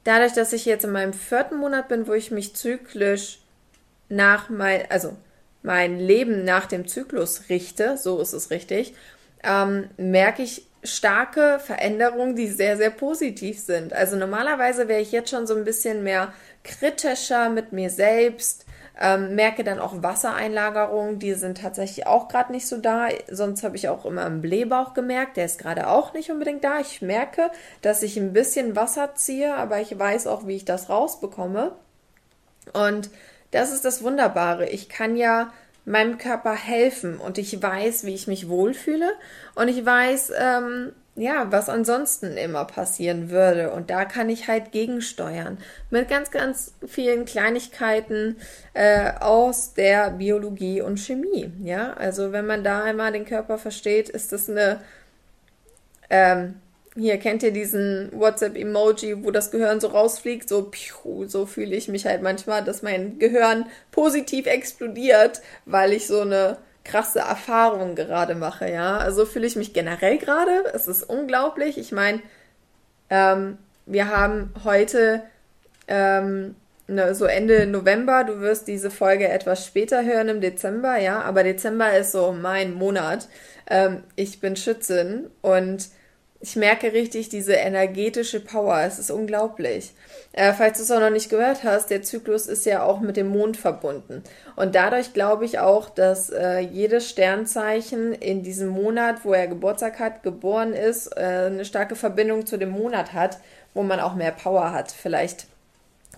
dadurch, 0.04 0.34
dass 0.34 0.52
ich 0.52 0.66
jetzt 0.66 0.84
in 0.84 0.92
meinem 0.92 1.14
vierten 1.14 1.58
Monat 1.58 1.88
bin, 1.88 2.08
wo 2.08 2.14
ich 2.14 2.32
mich 2.32 2.56
zyklisch 2.56 3.40
nach 4.10 4.50
mein, 4.50 4.82
also 4.90 5.16
mein 5.66 6.00
Leben 6.00 6.46
nach 6.46 6.68
dem 6.68 6.88
Zyklus 6.88 7.50
richte, 7.50 7.98
so 7.98 8.20
ist 8.22 8.34
es 8.34 8.52
richtig, 8.52 8.94
ähm, 9.44 9.90
merke 9.98 10.44
ich 10.44 10.68
starke 10.84 11.60
Veränderungen, 11.60 12.36
die 12.36 12.48
sehr, 12.48 12.78
sehr 12.78 12.92
positiv 12.92 13.60
sind. 13.60 13.92
Also 13.92 14.16
normalerweise 14.16 14.88
wäre 14.88 15.02
ich 15.02 15.12
jetzt 15.12 15.32
schon 15.32 15.48
so 15.48 15.56
ein 15.56 15.64
bisschen 15.64 16.04
mehr 16.04 16.32
kritischer 16.64 17.50
mit 17.50 17.72
mir 17.74 17.90
selbst, 17.90 18.66
ähm, 19.00 19.36
merke 19.36 19.64
dann 19.64 19.80
auch 19.80 20.04
Wassereinlagerungen, 20.04 21.20
die 21.20 21.34
sind 21.34 21.62
tatsächlich 21.62 22.08
auch 22.08 22.28
gerade 22.28 22.52
nicht 22.52 22.68
so 22.68 22.78
da. 22.78 23.08
Sonst 23.30 23.64
habe 23.64 23.76
ich 23.76 23.90
auch 23.90 24.06
immer 24.06 24.26
im 24.26 24.42
Blähbauch 24.42 24.94
gemerkt, 24.94 25.38
der 25.38 25.46
ist 25.46 25.60
gerade 25.60 25.88
auch 25.88 26.14
nicht 26.14 26.32
unbedingt 26.32 26.64
da. 26.64 26.80
Ich 26.80 27.02
merke, 27.02 27.50
dass 27.82 28.04
ich 28.04 28.18
ein 28.18 28.34
bisschen 28.34 28.76
Wasser 28.76 29.16
ziehe, 29.16 29.56
aber 29.56 29.82
ich 29.82 29.98
weiß 29.98 30.28
auch, 30.28 30.48
wie 30.48 30.56
ich 30.56 30.66
das 30.66 30.90
rausbekomme. 30.90 31.74
Und 32.74 33.10
das 33.56 33.72
ist 33.72 33.86
das 33.86 34.04
Wunderbare. 34.04 34.70
Ich 34.70 34.90
kann 34.90 35.16
ja 35.16 35.54
meinem 35.86 36.18
Körper 36.18 36.54
helfen 36.54 37.18
und 37.18 37.38
ich 37.38 37.62
weiß, 37.62 38.06
wie 38.06 38.14
ich 38.14 38.28
mich 38.28 38.50
wohlfühle 38.50 39.14
und 39.54 39.70
ich 39.70 39.86
weiß, 39.86 40.34
ähm, 40.38 40.92
ja, 41.16 41.50
was 41.52 41.70
ansonsten 41.70 42.36
immer 42.36 42.66
passieren 42.66 43.30
würde. 43.30 43.72
Und 43.72 43.90
da 43.90 44.04
kann 44.04 44.30
ich 44.30 44.50
halt 44.50 44.74
gegensteuern. 44.74 45.58
Mit 45.90 46.10
ganz, 46.10 46.32
ganz 46.32 46.74
vielen 46.86 47.24
Kleinigkeiten 47.24 48.36
äh, 48.74 49.14
aus 49.22 49.74
der 49.74 50.10
Biologie 50.12 50.82
und 50.82 51.00
Chemie. 51.00 51.54
Ja, 51.64 51.94
also 51.94 52.34
wenn 52.34 52.46
man 52.46 52.66
da 52.66 52.84
einmal 52.84 53.14
den 53.14 53.24
Körper 53.24 53.58
versteht, 53.58 54.10
ist 54.10 54.34
das 54.34 54.50
eine. 54.50 54.82
Ähm, 56.10 56.56
hier 56.96 57.18
kennt 57.18 57.44
ihr 57.44 57.52
diesen 57.52 58.10
WhatsApp-Emoji, 58.14 59.24
wo 59.24 59.32
das 59.32 59.52
Gehirn 59.52 59.82
so 59.82 59.88
rausfliegt, 59.88 60.48
so 60.48 60.70
piu, 60.72 61.26
so 61.28 61.46
fühle 61.46 61.76
ich 61.76 61.90
mich 61.90 62.06
halt 62.06 62.22
manchmal, 62.22 62.64
dass 62.64 62.82
mein 62.82 63.20
Gehirn 63.20 63.66
positiv 63.92 64.46
explodiert, 64.46 65.42
weil 65.66 65.92
ich 65.92 66.08
so 66.08 66.22
eine 66.22 66.58
krasse 66.86 67.20
Erfahrungen 67.20 67.96
gerade 67.96 68.36
mache, 68.36 68.72
ja. 68.72 68.98
Also 68.98 69.26
fühle 69.26 69.48
ich 69.48 69.58
mich 69.58 69.74
generell 69.74 70.18
gerade. 70.18 70.64
Es 70.74 70.88
ist 70.88 71.04
unglaublich. 71.04 71.78
Ich 71.78 71.92
meine, 71.92 72.22
ähm, 73.10 73.58
wir 73.86 74.08
haben 74.10 74.54
heute 74.64 75.24
ähm, 75.88 76.56
ne, 76.88 77.14
so 77.14 77.26
Ende 77.26 77.66
November. 77.68 78.24
Du 78.24 78.40
wirst 78.40 78.68
diese 78.68 78.92
Folge 78.92 79.28
etwas 79.28 79.66
später 79.66 80.06
hören 80.06 80.30
im 80.30 80.42
Dezember, 80.42 80.98
ja. 80.98 81.22
Aber 81.22 81.44
Dezember 81.44 81.98
ist 81.98 82.12
so 82.14 82.32
mein 82.32 82.74
Monat. 82.74 83.28
Ähm, 83.68 84.04
ich 84.16 84.40
bin 84.40 84.56
Schützin 84.56 85.30
und 85.42 85.90
ich 86.42 86.56
merke 86.56 86.94
richtig 86.94 87.30
diese 87.30 87.54
energetische 87.54 88.40
Power. 88.40 88.82
Es 88.82 89.00
ist 89.00 89.10
unglaublich. 89.10 89.94
Äh, 90.34 90.54
falls 90.54 90.78
du 90.78 90.84
es 90.84 90.92
auch 90.92 91.00
noch 91.00 91.10
nicht 91.10 91.30
gehört 91.30 91.64
hast, 91.64 91.90
der 91.90 92.04
Zyklus 92.04 92.48
ist 92.48 92.66
ja 92.66 92.84
auch 92.84 93.00
mit 93.00 93.18
dem 93.18 93.28
Mond 93.28 93.58
verbunden. 93.58 94.22
Und 94.56 94.76
dadurch 94.76 95.14
glaube 95.14 95.46
ich 95.46 95.60
auch, 95.60 95.90
dass 95.90 96.30
äh, 96.30 96.60
jedes 96.60 97.10
Sternzeichen 97.10 98.14
in 98.14 98.44
diesem 98.44 98.68
Monat, 98.68 99.24
wo 99.24 99.34
er 99.34 99.48
Geburtstag 99.48 100.00
hat, 100.00 100.24
geboren 100.24 100.74
ist, 100.74 101.08
äh, 101.18 101.46
eine 101.48 101.66
starke 101.66 101.96
Verbindung 101.96 102.46
zu 102.46 102.58
dem 102.58 102.70
Monat 102.70 103.14
hat, 103.14 103.40
wo 103.74 103.84
man 103.84 104.00
auch 104.00 104.16
mehr 104.16 104.32
Power 104.32 104.72
hat. 104.74 104.92
Vielleicht 104.92 105.48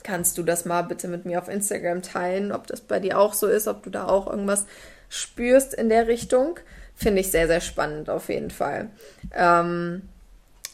kannst 0.04 0.38
du 0.38 0.44
das 0.44 0.66
mal 0.66 0.82
bitte 0.82 1.08
mit 1.08 1.26
mir 1.26 1.40
auf 1.40 1.48
Instagram 1.48 2.02
teilen, 2.02 2.52
ob 2.52 2.68
das 2.68 2.82
bei 2.82 3.00
dir 3.00 3.20
auch 3.20 3.34
so 3.34 3.48
ist, 3.48 3.68
ob 3.68 3.84
du 3.84 3.90
da 3.90 4.08
auch 4.08 4.28
irgendwas 4.28 4.66
spürst 5.10 5.74
in 5.74 5.90
der 5.90 6.08
Richtung. 6.08 6.60
Finde 6.98 7.22
ich 7.22 7.32
sehr, 7.32 7.48
sehr 7.48 7.62
spannend 7.62 8.10
auf 8.10 8.28
jeden 8.28 8.52
Fall. 8.52 8.90
Ähm, 9.34 10.02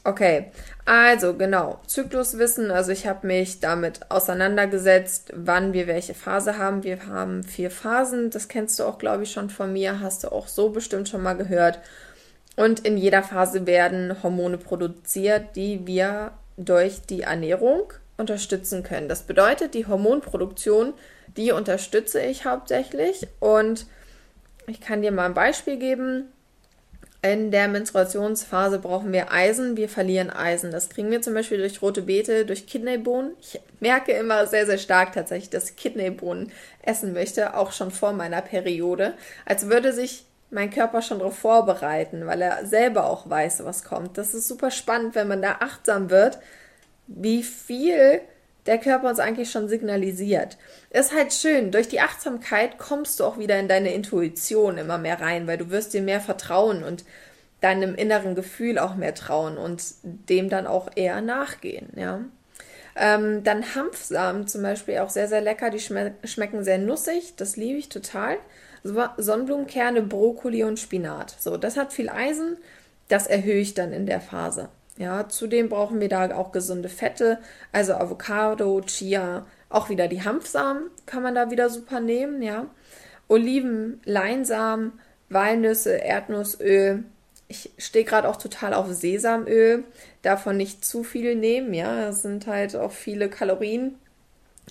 Okay, 0.06 0.51
also 0.84 1.34
genau, 1.34 1.80
Zykluswissen, 1.88 2.72
also 2.72 2.92
ich 2.92 3.08
habe 3.08 3.25
mich 3.25 3.62
damit 3.62 4.12
auseinandergesetzt, 4.12 5.32
wann 5.34 5.72
wir 5.72 5.88
welche 5.88 6.13
Phase 6.13 6.58
haben. 6.58 6.84
Wir 6.84 7.08
haben 7.08 7.46
vier 7.46 7.72
Phasen, 7.72 8.30
das 8.30 8.50
kennst 8.50 8.77
du 8.80 8.84
auch, 8.84 8.98
glaube 8.98 9.24
ich, 9.24 9.32
schon 9.32 9.50
von 9.50 9.72
mir, 9.72 10.01
hast 10.01 10.25
du 10.25 10.34
auch 10.34 10.50
so 10.50 10.70
bestimmt 10.70 11.08
schon 11.08 11.24
mal 11.24 11.38
gehört. 11.38 11.80
Und 12.58 12.82
in 12.82 12.98
jeder 12.98 13.24
Phase 13.24 13.65
werden 13.65 14.22
Hormone 14.22 14.58
produziert, 14.58 15.56
die 15.56 15.88
wir 15.88 16.32
durch 16.58 17.00
die 17.01 17.22
Ernährung 17.22 17.94
unterstützen 18.18 18.84
können. 18.84 19.08
Das 19.08 19.24
bedeutet, 19.24 19.74
die 19.74 19.88
Hormonproduktion, 19.88 20.94
die 21.38 21.53
unterstütze 21.53 22.20
ich 22.20 22.46
hauptsächlich. 22.46 23.27
Und 23.39 23.86
ich 24.67 24.82
kann 24.82 25.01
dir 25.01 25.12
mal 25.12 25.25
ein 25.25 25.34
Beispiel 25.34 25.77
geben. 25.77 26.32
In 27.22 27.51
der 27.51 27.70
Menstruationsphase 27.70 28.79
brauchen 28.79 29.13
wir 29.13 29.32
Eisen. 29.32 29.77
Wir 29.77 29.88
verlieren 29.88 30.29
Eisen. 30.29 30.72
Das 30.72 30.89
kriegen 30.89 31.10
wir 31.10 31.22
zum 31.22 31.34
Beispiel 31.34 31.58
durch 31.58 31.82
rote 31.82 32.01
Beete, 32.01 32.46
durch 32.46 32.67
Kidneybohnen. 32.67 33.32
Ich 33.39 33.62
merke 33.79 34.12
immer 34.12 34.46
sehr, 34.46 34.65
sehr 34.65 34.77
stark 34.77 35.13
tatsächlich, 35.13 35.50
dass 35.50 35.70
ich 35.70 35.75
Kidneybohnen 35.77 36.51
essen 36.82 37.13
möchte, 37.13 37.55
auch 37.55 37.72
schon 37.72 37.91
vor 37.91 38.12
meiner 38.12 38.41
Periode. 38.41 39.13
Als 39.46 39.70
würde 39.70 39.93
sich 39.93 40.25
mein 40.50 40.70
Körper 40.70 41.01
schon 41.01 41.20
darauf 41.20 41.38
vorbereiten, 41.38 42.27
weil 42.27 42.41
er 42.41 42.65
selber 42.65 43.05
auch 43.05 43.29
weiß, 43.29 43.63
was 43.63 43.86
kommt. 43.86 44.17
Das 44.17 44.34
ist 44.34 44.50
super 44.50 44.70
spannend, 44.70 45.15
wenn 45.15 45.29
man 45.29 45.41
da 45.41 45.58
achtsam 45.62 46.10
wird, 46.10 46.39
wie 47.08 47.41
viel 47.41 48.22
der 48.65 48.77
Körper 48.77 49.10
uns 49.10 49.20
eigentlich 49.20 49.51
schon 49.51 49.67
signalisiert. 49.67 50.58
Ist 50.89 51.13
halt 51.13 51.34
schön, 51.34 51.72
durch 51.72 51.88
die 51.88 52.00
Achtsamkeit 52.00 52.77
kommst 52.77 53.20
du 53.20 53.25
auch 53.25 53.38
wieder 53.38 53.60
in 53.60 53.67
deine 53.67 53.93
Intuition 53.93 54.77
immer 54.77 54.98
mehr 54.98 55.20
rein, 55.20 55.48
weil 55.48 55.58
du 55.58 55.70
wirst 55.70 55.93
dir 55.93 56.01
mehr 56.01 56.22
vertrauen 56.22 56.84
und 56.84 57.03
deinem 57.62 57.96
inneren 57.96 58.36
Gefühl 58.36 58.77
auch 58.77 58.96
mehr 58.96 59.15
trauen 59.15 59.58
und 59.58 59.84
dem 60.03 60.50
dann 60.50 60.67
auch 60.67 60.89
eher 60.96 61.22
nachgehen, 61.22 61.89
ja. 61.96 62.22
Ähm, 62.96 63.43
dann 63.43 63.75
Hanfsamen 63.75 64.48
zum 64.48 64.62
Beispiel 64.62 65.00
auch 65.00 65.10
sehr, 65.10 65.27
sehr 65.27 65.41
lecker. 65.41 65.70
Die 65.70 65.79
schme 65.79 66.13
schmecken 66.24 66.63
sehr 66.63 66.77
nussig. 66.77 67.34
Das 67.38 67.58
liebe 67.58 67.79
ich 67.79 67.89
total. 67.89 68.38
Sonnenblumenkerne, 68.84 70.03
Brokkoli 70.03 70.63
und 70.63 70.79
Spinat. 70.79 71.36
So, 71.39 71.58
das 71.58 71.77
hat 71.77 71.93
viel 71.93 72.10
Eisen. 72.10 72.58
Das 73.08 73.27
erhöhe 73.27 73.60
ich 73.60 73.74
dann 73.74 73.93
in 73.93 74.05
der 74.05 74.22
Phase. 74.22 74.70
Ja, 74.98 75.28
zudem 75.28 75.70
brauchen 75.70 76.00
wir 76.00 76.10
da 76.10 76.36
auch 76.36 76.52
gesunde 76.52 76.90
Fette, 76.90 77.40
also 77.72 77.94
Avocado, 77.94 78.82
Chia, 78.82 79.46
auch 79.74 79.90
wieder 79.90 80.08
die 80.08 80.24
Hanfsamen 80.24 80.92
kann 81.08 81.24
man 81.24 81.34
da 81.34 81.50
wieder 81.50 81.70
super 81.70 82.00
nehmen, 82.00 82.44
ja. 82.44 82.68
Oliven, 83.28 84.00
Leinsamen, 84.06 84.94
Walnüsse, 85.30 85.96
Erdnussöl. 85.96 87.04
Ich 87.48 87.72
stehe 87.80 88.06
gerade 88.06 88.30
auch 88.30 88.36
total 88.36 88.76
auf 88.76 88.92
Sesamöl. 88.92 89.84
Davon 90.22 90.58
nicht 90.58 90.86
zu 90.86 91.04
viel 91.04 91.36
nehmen, 91.36 91.74
ja. 91.74 92.06
Das 92.06 92.22
sind 92.22 92.46
halt 92.46 92.76
auch 92.76 92.92
viele 92.92 93.30
Kalorien. 93.30 93.96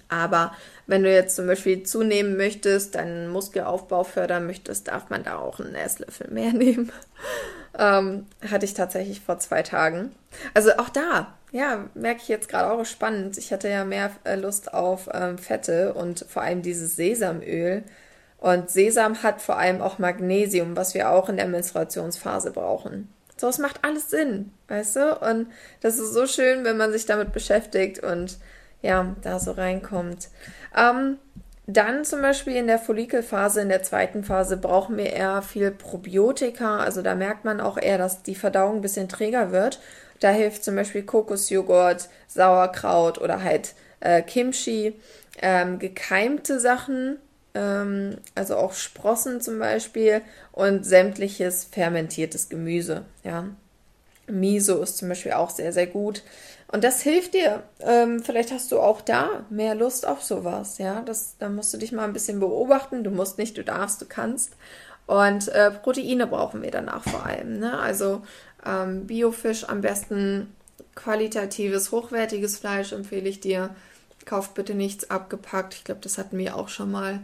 Aber 0.09 0.53
wenn 0.87 1.03
du 1.03 1.13
jetzt 1.13 1.35
zum 1.35 1.49
Beispiel 1.49 1.83
zunehmen 1.83 2.37
möchtest, 2.37 2.95
deinen 2.95 3.29
Muskelaufbau 3.29 4.05
fördern 4.05 4.47
möchtest, 4.47 4.87
darf 4.87 5.11
man 5.11 5.25
da 5.25 5.39
auch 5.39 5.59
einen 5.59 5.75
Esslöffel 5.75 6.31
mehr 6.31 6.53
nehmen. 6.53 6.93
Ähm, 7.79 8.27
hatte 8.51 8.65
ich 8.65 8.75
tatsächlich 8.75 9.21
vor 9.21 9.39
zwei 9.39 9.63
Tagen. 9.63 10.15
Also 10.55 10.73
auch 10.77 10.89
da, 10.91 11.35
ja, 11.53 11.89
merke 11.95 12.21
ich 12.23 12.29
jetzt 12.29 12.49
gerade 12.49 12.71
auch 12.71 12.85
spannend. 12.85 13.39
Ich 13.39 13.53
hatte 13.53 13.69
ja 13.69 13.85
mehr 13.85 14.11
äh, 14.25 14.37
Lust 14.37 14.75
auf 14.75 15.09
ähm, 15.13 15.39
Fette 15.39 15.95
und 15.95 16.27
vor 16.29 16.43
allem 16.43 16.63
dieses 16.63 16.97
Sesamöl. 16.97 17.85
Und 18.39 18.71
Sesam 18.71 19.23
hat 19.23 19.41
vor 19.41 19.57
allem 19.57 19.81
auch 19.81 19.99
Magnesium, 19.99 20.77
was 20.77 20.95
wir 20.95 21.11
auch 21.11 21.29
in 21.29 21.37
der 21.37 21.47
Menstruationsphase 21.47 22.51
brauchen. 22.51 23.13
So, 23.37 23.49
es 23.49 23.59
macht 23.59 23.85
alles 23.85 24.11
Sinn, 24.11 24.53
weißt 24.69 24.97
du? 24.97 25.19
Und 25.19 25.47
das 25.81 25.99
ist 25.99 26.13
so 26.13 26.27
schön, 26.27 26.65
wenn 26.65 26.77
man 26.77 26.93
sich 26.93 27.07
damit 27.07 27.33
beschäftigt 27.33 28.03
und 28.03 28.39
ja, 28.83 29.15
da 29.23 29.39
so 29.39 29.53
reinkommt. 29.53 30.29
Ähm, 30.77 31.19
dann 31.67 32.05
zum 32.05 32.23
Beispiel 32.23 32.57
in 32.57 32.67
der 32.67 32.79
Follikelphase, 32.79 33.61
in 33.61 33.69
der 33.69 33.83
zweiten 33.83 34.25
Phase, 34.25 34.57
brauchen 34.57 34.97
wir 34.97 35.13
eher 35.13 35.43
viel 35.43 35.71
Probiotika. 35.71 36.79
Also 36.79 37.03
da 37.03 37.15
merkt 37.15 37.45
man 37.45 37.61
auch 37.61 37.79
eher, 37.79 37.99
dass 37.99 38.23
die 38.23 38.35
Verdauung 38.35 38.77
ein 38.77 38.81
bisschen 38.83 39.09
träger 39.09 39.53
wird. 39.53 39.81
Da 40.21 40.31
hilft 40.31 40.65
zum 40.65 40.77
Beispiel 40.77 41.03
Kokosjoghurt, 41.03 42.09
Sauerkraut 42.27 43.19
oder 43.21 43.43
halt 43.43 43.75
äh, 44.01 44.23
Kimchi, 44.23 44.95
ähm, 45.41 45.79
gekeimte 45.79 46.61
Sachen, 46.61 47.19
ähm, 47.55 48.17
also 48.35 48.57
auch 48.57 48.73
Sprossen 48.73 49.41
zum 49.41 49.59
Beispiel 49.59 50.23
und 50.53 50.85
sämtliches 50.85 51.65
fermentiertes 51.65 52.49
Gemüse. 52.49 53.05
Ja. 53.25 53.47
Miso 54.29 54.83
ist 54.83 54.99
zum 54.99 55.09
Beispiel 55.09 55.33
auch 55.33 55.51
sehr, 55.51 55.73
sehr 55.73 55.87
gut. 55.87 56.23
Und 56.73 56.85
das 56.85 57.03
hilft 57.03 57.35
dir. 57.35 57.63
Ähm, 57.81 58.23
vielleicht 58.23 58.51
hast 58.51 58.73
du 58.73 58.81
auch 58.81 59.03
da 59.03 59.45
mehr 59.51 59.75
Lust 59.75 60.09
auf 60.09 60.23
sowas. 60.23 60.79
Ja, 60.79 61.03
das, 61.03 61.37
da 61.39 61.51
musst 61.51 61.73
du 61.75 61.79
dich 61.79 61.93
mal 61.93 62.05
ein 62.05 62.15
bisschen 62.15 62.41
beobachten. 62.41 63.05
Du 63.05 63.11
musst 63.11 63.37
nicht, 63.37 63.59
du 63.59 63.63
darfst, 63.63 64.01
du 64.01 64.07
kannst. 64.07 64.57
Und 65.07 65.49
äh, 65.49 65.71
Proteine 65.71 66.27
brauchen 66.27 66.63
wir 66.63 66.71
danach 66.71 67.05
vor 67.05 67.27
allem. 67.27 67.59
Ne? 67.59 67.79
Also 67.79 68.23
ähm, 68.65 69.07
Biofisch 69.07 69.69
am 69.69 69.83
besten 69.83 70.55
qualitatives, 70.95 71.93
hochwertiges 71.93 72.57
Fleisch 72.57 72.93
empfehle 72.93 73.29
ich 73.29 73.41
dir. 73.41 73.71
Kauf 74.25 74.55
bitte 74.55 74.75
nichts 74.75 75.11
abgepackt. 75.11 75.75
Ich 75.75 75.85
glaube, 75.85 76.01
das 76.01 76.17
hatten 76.17 76.39
wir 76.39 76.57
auch 76.57 76.71
schon 76.71 76.91
mal. 76.91 77.21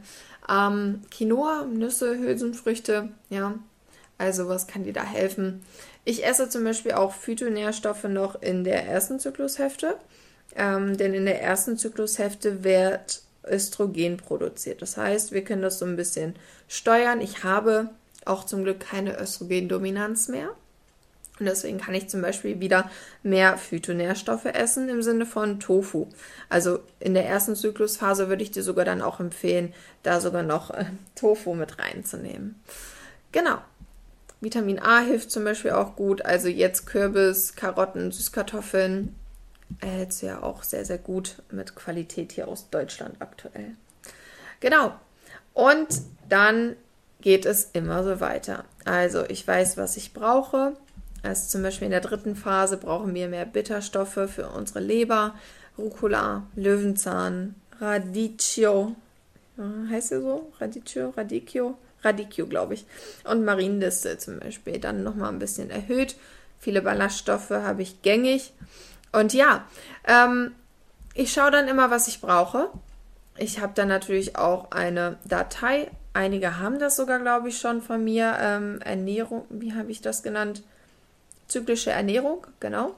Ähm, 0.50 1.02
Quinoa, 1.10 1.64
Nüsse, 1.64 2.18
Hülsenfrüchte, 2.18 3.08
ja. 3.30 3.54
Also 4.18 4.48
was 4.48 4.66
kann 4.66 4.84
dir 4.84 4.92
da 4.92 5.04
helfen? 5.04 5.64
Ich 6.04 6.26
esse 6.26 6.48
zum 6.48 6.64
Beispiel 6.64 6.92
auch 6.92 7.12
Phytonährstoffe 7.12 8.04
noch 8.04 8.42
in 8.42 8.64
der 8.64 8.84
ersten 8.84 9.20
Zyklushälfte, 9.20 9.96
ähm, 10.56 10.96
denn 10.96 11.14
in 11.14 11.24
der 11.24 11.40
ersten 11.40 11.78
Zyklushälfte 11.78 12.64
wird 12.64 13.22
Östrogen 13.46 14.16
produziert. 14.16 14.82
Das 14.82 14.96
heißt, 14.96 15.32
wir 15.32 15.44
können 15.44 15.62
das 15.62 15.78
so 15.78 15.86
ein 15.86 15.96
bisschen 15.96 16.34
steuern. 16.66 17.20
Ich 17.20 17.44
habe 17.44 17.90
auch 18.24 18.44
zum 18.44 18.64
Glück 18.64 18.80
keine 18.80 19.18
Östrogendominanz 19.18 20.28
mehr. 20.28 20.50
Und 21.38 21.46
deswegen 21.46 21.78
kann 21.78 21.94
ich 21.94 22.08
zum 22.08 22.20
Beispiel 22.20 22.58
wieder 22.58 22.90
mehr 23.22 23.56
Phytonährstoffe 23.58 24.46
essen 24.46 24.88
im 24.88 25.02
Sinne 25.02 25.24
von 25.24 25.60
Tofu. 25.60 26.08
Also 26.48 26.80
in 26.98 27.14
der 27.14 27.26
ersten 27.26 27.54
Zyklusphase 27.54 28.28
würde 28.28 28.42
ich 28.42 28.50
dir 28.50 28.64
sogar 28.64 28.84
dann 28.84 29.02
auch 29.02 29.20
empfehlen, 29.20 29.72
da 30.02 30.20
sogar 30.20 30.42
noch 30.42 30.70
äh, 30.70 30.86
Tofu 31.14 31.54
mit 31.54 31.78
reinzunehmen. 31.78 32.60
Genau. 33.30 33.58
Vitamin 34.40 34.78
A 34.78 35.00
hilft 35.00 35.30
zum 35.30 35.44
Beispiel 35.44 35.72
auch 35.72 35.96
gut. 35.96 36.24
Also 36.24 36.48
jetzt 36.48 36.86
Kürbis, 36.86 37.56
Karotten, 37.56 38.12
Süßkartoffeln. 38.12 39.14
Erhältst 39.80 40.22
du 40.22 40.26
ja 40.26 40.42
auch 40.42 40.62
sehr, 40.62 40.84
sehr 40.84 40.98
gut 40.98 41.42
mit 41.50 41.74
Qualität 41.74 42.32
hier 42.32 42.48
aus 42.48 42.70
Deutschland 42.70 43.16
aktuell. 43.20 43.72
Genau. 44.60 44.94
Und 45.54 45.88
dann 46.28 46.76
geht 47.20 47.46
es 47.46 47.70
immer 47.72 48.04
so 48.04 48.20
weiter. 48.20 48.64
Also 48.84 49.24
ich 49.28 49.46
weiß, 49.46 49.76
was 49.76 49.96
ich 49.96 50.14
brauche. 50.14 50.74
Also 51.22 51.48
zum 51.48 51.62
Beispiel 51.62 51.86
in 51.86 51.90
der 51.92 52.00
dritten 52.00 52.36
Phase 52.36 52.76
brauchen 52.76 53.14
wir 53.14 53.28
mehr 53.28 53.44
Bitterstoffe 53.44 54.30
für 54.32 54.48
unsere 54.48 54.80
Leber, 54.80 55.34
Rucola, 55.76 56.44
Löwenzahn, 56.54 57.56
Radicchio. 57.80 58.94
Heißt 59.90 60.12
der 60.12 60.20
so? 60.20 60.52
Radicchio, 60.60 61.10
Radicchio? 61.16 61.76
Radicchio, 62.02 62.46
glaube 62.46 62.74
ich. 62.74 62.86
Und 63.24 63.44
Mariendistel 63.44 64.18
zum 64.18 64.38
Beispiel. 64.38 64.78
Dann 64.78 65.02
nochmal 65.02 65.30
ein 65.30 65.38
bisschen 65.38 65.70
erhöht. 65.70 66.16
Viele 66.58 66.82
Ballaststoffe 66.82 67.50
habe 67.50 67.82
ich 67.82 68.02
gängig. 68.02 68.52
Und 69.12 69.32
ja, 69.32 69.66
ähm, 70.06 70.52
ich 71.14 71.32
schaue 71.32 71.50
dann 71.50 71.68
immer, 71.68 71.90
was 71.90 72.08
ich 72.08 72.20
brauche. 72.20 72.70
Ich 73.36 73.60
habe 73.60 73.72
dann 73.74 73.88
natürlich 73.88 74.36
auch 74.36 74.70
eine 74.70 75.18
Datei. 75.24 75.90
Einige 76.12 76.58
haben 76.58 76.78
das 76.78 76.96
sogar, 76.96 77.20
glaube 77.20 77.48
ich, 77.48 77.58
schon 77.58 77.82
von 77.82 78.02
mir. 78.02 78.36
Ähm, 78.40 78.80
Ernährung, 78.82 79.44
wie 79.50 79.74
habe 79.74 79.90
ich 79.90 80.00
das 80.00 80.22
genannt? 80.22 80.62
Zyklische 81.46 81.90
Ernährung, 81.90 82.46
genau. 82.60 82.94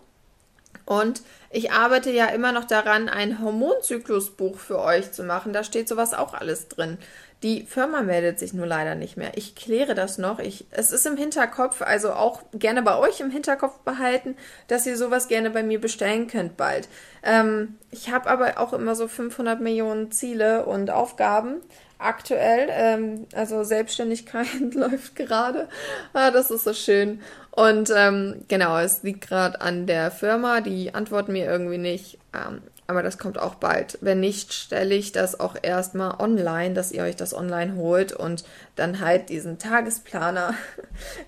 Und 0.85 1.23
ich 1.51 1.73
arbeite 1.73 2.11
ja 2.11 2.27
immer 2.27 2.53
noch 2.53 2.65
daran, 2.65 3.09
ein 3.09 3.41
Hormonzyklusbuch 3.41 4.59
für 4.59 4.81
euch 4.81 5.13
zu 5.13 5.25
machen. 5.25 5.53
Da 5.53 5.65
steht 5.65 5.89
sowas 5.89 6.15
auch 6.15 6.35
alles 6.35 6.69
drin. 6.69 6.99
Die 7.43 7.63
Firma 7.63 8.03
meldet 8.03 8.39
sich 8.39 8.53
nur 8.53 8.67
leider 8.67 8.95
nicht 8.95 9.17
mehr. 9.17 9.33
Ich 9.35 9.55
kläre 9.55 9.95
das 9.95 10.19
noch. 10.19 10.41
Ich, 10.41 10.67
es 10.71 10.91
ist 10.91 11.07
im 11.07 11.17
Hinterkopf, 11.17 11.81
also 11.81 12.13
auch 12.13 12.43
gerne 12.53 12.83
bei 12.83 12.99
euch 12.99 13.21
im 13.21 13.31
Hinterkopf 13.31 13.79
behalten, 13.79 14.37
dass 14.69 14.87
ihr 14.87 14.99
sowas 14.99 15.29
gerne 15.29 15.49
bei 15.49 15.63
mir 15.63 15.81
bestellen 15.81 16.27
könnt 16.27 16.59
bald. 16.59 16.89
Ähm, 17.23 17.79
ich 17.91 18.11
habe 18.11 18.29
aber 18.29 18.59
auch 18.59 18.75
immer 18.75 18.95
so 18.95 19.09
500 19.09 19.61
Millionen 19.61 20.13
Ziele 20.13 20.67
und 20.67 20.91
Aufgaben 20.91 21.63
aktuell. 22.01 22.69
Ähm, 22.71 23.27
also 23.35 23.65
Selbstständigkeit 23.65 24.47
läuft 24.75 25.17
gerade. 25.17 25.69
Ah, 26.13 26.31
das 26.31 26.51
ist 26.51 26.65
so 26.65 26.75
schön. 26.75 27.21
Und 27.53 27.91
ähm, 27.95 28.45
genau, 28.49 28.79
es 28.79 29.03
liegt 29.03 29.27
gerade 29.27 29.61
an 29.61 29.87
der 29.87 30.11
Firma. 30.11 30.61
Die 30.61 30.95
antworten 30.95 31.33
mir 31.33 31.47
irgendwie 31.47 31.79
nicht. 31.79 32.19
Ähm, 32.35 32.63
aber 32.91 33.05
das 33.05 33.19
kommt 33.19 33.39
auch 33.39 33.55
bald. 33.55 33.99
Wenn 34.01 34.19
nicht, 34.19 34.53
stelle 34.53 34.97
ich 34.97 35.13
das 35.13 35.39
auch 35.39 35.55
erstmal 35.63 36.21
online, 36.21 36.75
dass 36.75 36.91
ihr 36.91 37.05
euch 37.05 37.15
das 37.15 37.33
online 37.33 37.77
holt 37.77 38.13
und 38.13 38.45
dann 38.75 38.99
halt 39.01 39.29
diesen 39.29 39.59
Tagesplaner. 39.59 40.55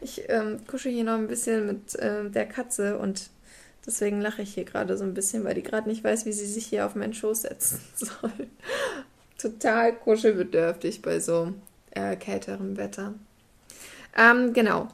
Ich 0.01 0.29
ähm, 0.29 0.67
kusche 0.67 0.91
hier 0.91 1.05
noch 1.05 1.15
ein 1.15 1.29
bisschen 1.29 1.67
mit 1.67 1.95
äh, 1.95 2.29
der 2.29 2.47
Katze 2.47 2.99
und 2.99 3.31
Deswegen 3.85 4.21
lache 4.21 4.43
ich 4.43 4.55
hier 4.55 4.65
gerade 4.65 4.97
so 4.97 5.03
ein 5.03 5.15
bisschen, 5.15 5.43
weil 5.45 5.55
die 5.55 5.63
gerade 5.63 5.89
nicht 5.89 6.05
weiß, 6.05 6.25
wie 6.25 6.33
sie 6.33 6.47
sich 6.47 6.67
hier 6.67 6.87
auf 6.87 6.95
meinen 6.95 7.15
Schoß 7.15 7.43
setzen 7.43 7.81
soll. 7.97 8.31
Total 9.39 9.93
kuschelbedürftig 9.93 11.03
bei 11.03 11.19
so 11.19 11.53
äh, 11.91 12.15
kälterem 12.15 12.77
Wetter. 12.77 13.15
Ähm, 14.17 14.53
genau. 14.53 14.89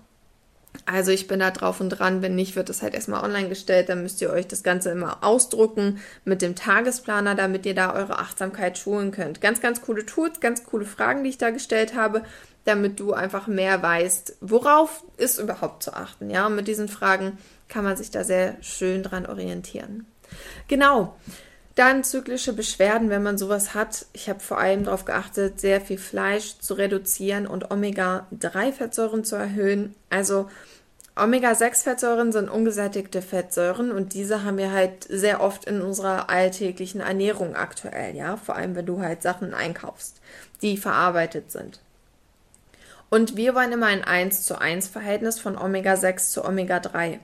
Also 0.87 1.11
ich 1.11 1.29
bin 1.29 1.41
da 1.41 1.51
drauf 1.51 1.81
und 1.81 1.91
dran. 1.91 2.23
Wenn 2.23 2.35
nicht, 2.35 2.57
wird 2.57 2.71
es 2.71 2.83
halt 2.83 2.95
erstmal 2.95 3.23
online 3.23 3.49
gestellt. 3.49 3.89
Dann 3.89 4.03
müsst 4.03 4.21
ihr 4.21 4.31
euch 4.31 4.47
das 4.47 4.63
Ganze 4.63 4.91
immer 4.91 5.23
ausdrucken 5.23 5.99
mit 6.25 6.41
dem 6.41 6.55
Tagesplaner, 6.55 7.35
damit 7.35 7.67
ihr 7.67 7.75
da 7.75 7.95
eure 7.95 8.19
Achtsamkeit 8.19 8.79
schulen 8.79 9.11
könnt. 9.11 9.41
Ganz, 9.41 9.61
ganz 9.61 9.83
coole 9.83 10.07
Tools, 10.07 10.41
ganz 10.41 10.65
coole 10.65 10.87
Fragen, 10.87 11.25
die 11.25 11.31
ich 11.31 11.39
da 11.39 11.51
gestellt 11.51 11.95
habe, 11.95 12.23
damit 12.65 13.01
du 13.01 13.13
einfach 13.13 13.47
mehr 13.47 13.83
weißt, 13.83 14.39
worauf 14.41 15.05
ist 15.17 15.39
überhaupt 15.39 15.83
zu 15.83 15.95
achten. 15.95 16.31
Ja, 16.31 16.47
und 16.47 16.55
mit 16.55 16.69
diesen 16.69 16.89
Fragen 16.89 17.39
kann 17.69 17.85
man 17.85 17.97
sich 17.97 18.11
da 18.11 18.25
sehr 18.25 18.57
schön 18.63 19.03
dran 19.03 19.27
orientieren. 19.27 20.07
Genau. 20.69 21.17
Dann 21.79 22.03
zyklische 22.03 22.55
Beschwerden, 22.55 23.09
wenn 23.09 23.23
man 23.23 23.39
sowas 23.39 23.73
hat. 23.73 24.07
Ich 24.13 24.29
habe 24.29 24.41
vor 24.41 24.59
allem 24.59 24.83
darauf 24.83 25.05
geachtet, 25.05 25.61
sehr 25.61 25.81
viel 25.81 25.97
Fleisch 25.97 26.59
zu 26.59 26.75
reduzieren 26.75 27.47
und 27.47 27.71
Omega-3-Fettsäuren 27.71 29.23
zu 29.23 29.37
erhöhen. 29.37 29.95
Also 30.11 30.51
Omega-6-Fettsäuren 31.15 32.33
sind 32.33 32.51
ungesättigte 32.51 33.23
Fettsäuren 33.23 33.93
und 33.93 34.13
diese 34.13 34.43
haben 34.43 34.59
wir 34.59 34.73
halt 34.73 35.05
sehr 35.09 35.41
oft 35.41 35.67
in 35.67 35.81
unserer 35.81 36.29
alltäglichen 36.29 37.01
Ernährung 37.01 37.55
aktuell, 37.55 38.17
ja, 38.17 38.37
vor 38.39 38.57
allem 38.57 38.75
wenn 38.75 38.87
du 38.87 39.01
halt 39.01 39.23
Sachen 39.23 39.55
einkaufst, 39.55 40.21
die 40.63 40.79
verarbeitet 40.79 41.53
sind. 41.53 41.79
Und 43.09 43.37
wir 43.37 43.55
wollen 43.55 43.71
immer 43.71 43.87
ein 43.87 44.03
1 44.03 44.45
zu 44.45 44.61
1 44.61 44.89
Verhältnis 44.89 45.39
von 45.39 45.57
Omega-6 45.57 46.33
zu 46.33 46.45
Omega-3. 46.45 47.21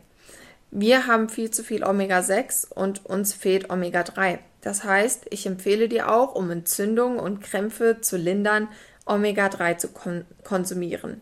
Wir 0.76 1.06
haben 1.06 1.28
viel 1.28 1.52
zu 1.52 1.62
viel 1.62 1.84
Omega-6 1.84 2.72
und 2.72 3.06
uns 3.06 3.32
fehlt 3.32 3.70
Omega-3. 3.70 4.40
Das 4.60 4.82
heißt, 4.82 5.26
ich 5.30 5.46
empfehle 5.46 5.88
dir 5.88 6.10
auch, 6.10 6.34
um 6.34 6.50
Entzündungen 6.50 7.20
und 7.20 7.42
Krämpfe 7.42 8.00
zu 8.00 8.16
lindern, 8.16 8.66
Omega-3 9.06 9.76
zu 9.78 9.88
kon 9.92 10.24
konsumieren. 10.42 11.20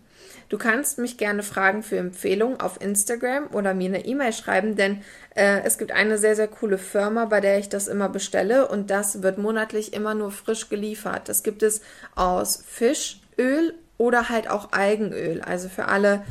Du 0.48 0.56
kannst 0.56 0.96
mich 0.96 1.18
gerne 1.18 1.42
fragen 1.42 1.82
für 1.82 1.98
Empfehlungen 1.98 2.60
auf 2.60 2.80
Instagram 2.80 3.48
oder 3.52 3.74
mir 3.74 3.90
eine 3.90 4.06
E-Mail 4.06 4.32
schreiben, 4.32 4.74
denn 4.74 5.02
äh, 5.34 5.60
es 5.64 5.76
gibt 5.76 5.92
eine 5.92 6.16
sehr, 6.16 6.34
sehr 6.34 6.48
coole 6.48 6.78
Firma, 6.78 7.26
bei 7.26 7.42
der 7.42 7.58
ich 7.58 7.68
das 7.68 7.88
immer 7.88 8.08
bestelle 8.08 8.68
und 8.68 8.88
das 8.88 9.22
wird 9.22 9.36
monatlich 9.36 9.92
immer 9.92 10.14
nur 10.14 10.30
frisch 10.30 10.70
geliefert. 10.70 11.28
Das 11.28 11.42
gibt 11.42 11.62
es 11.62 11.82
aus 12.14 12.64
Fischöl 12.66 13.74
oder 13.98 14.30
halt 14.30 14.48
auch 14.48 14.72
Algenöl. 14.72 15.42
Also 15.42 15.68
für 15.68 15.88
alle, 15.88 16.22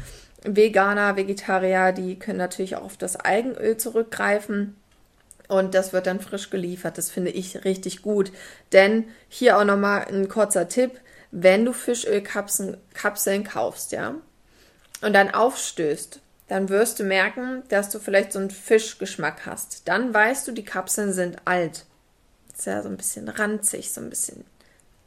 Veganer, 0.43 1.15
Vegetarier, 1.15 1.91
die 1.91 2.17
können 2.17 2.38
natürlich 2.38 2.75
auch 2.75 2.83
auf 2.83 2.98
das 2.98 3.15
Algenöl 3.15 3.77
zurückgreifen. 3.77 4.75
Und 5.48 5.75
das 5.75 5.91
wird 5.91 6.07
dann 6.07 6.21
frisch 6.21 6.50
geliefert. 6.50 6.98
Das 6.98 7.10
finde 7.12 7.31
ich 7.31 7.65
richtig 7.65 8.01
gut. 8.01 8.31
Denn 8.71 9.05
hier 9.27 9.57
auch 9.57 9.65
nochmal 9.65 10.05
ein 10.05 10.29
kurzer 10.29 10.69
Tipp. 10.69 11.00
Wenn 11.31 11.65
du 11.65 11.74
Fischölkapseln 11.74 12.77
Kapseln 12.93 13.43
kaufst, 13.43 13.91
ja, 13.91 14.15
und 15.01 15.13
dann 15.13 15.33
aufstößt, 15.33 16.19
dann 16.48 16.69
wirst 16.69 17.00
du 17.00 17.03
merken, 17.03 17.63
dass 17.69 17.89
du 17.89 18.00
vielleicht 18.00 18.33
so 18.33 18.39
einen 18.39 18.51
Fischgeschmack 18.51 19.45
hast. 19.45 19.88
Dann 19.88 20.13
weißt 20.13 20.48
du, 20.48 20.51
die 20.51 20.65
Kapseln 20.65 21.13
sind 21.13 21.38
alt. 21.45 21.86
ist 22.53 22.65
ja 22.65 22.81
so 22.81 22.89
ein 22.89 22.98
bisschen 22.98 23.29
ranzig, 23.29 23.91
so 23.91 24.01
ein 24.01 24.10
bisschen 24.10 24.43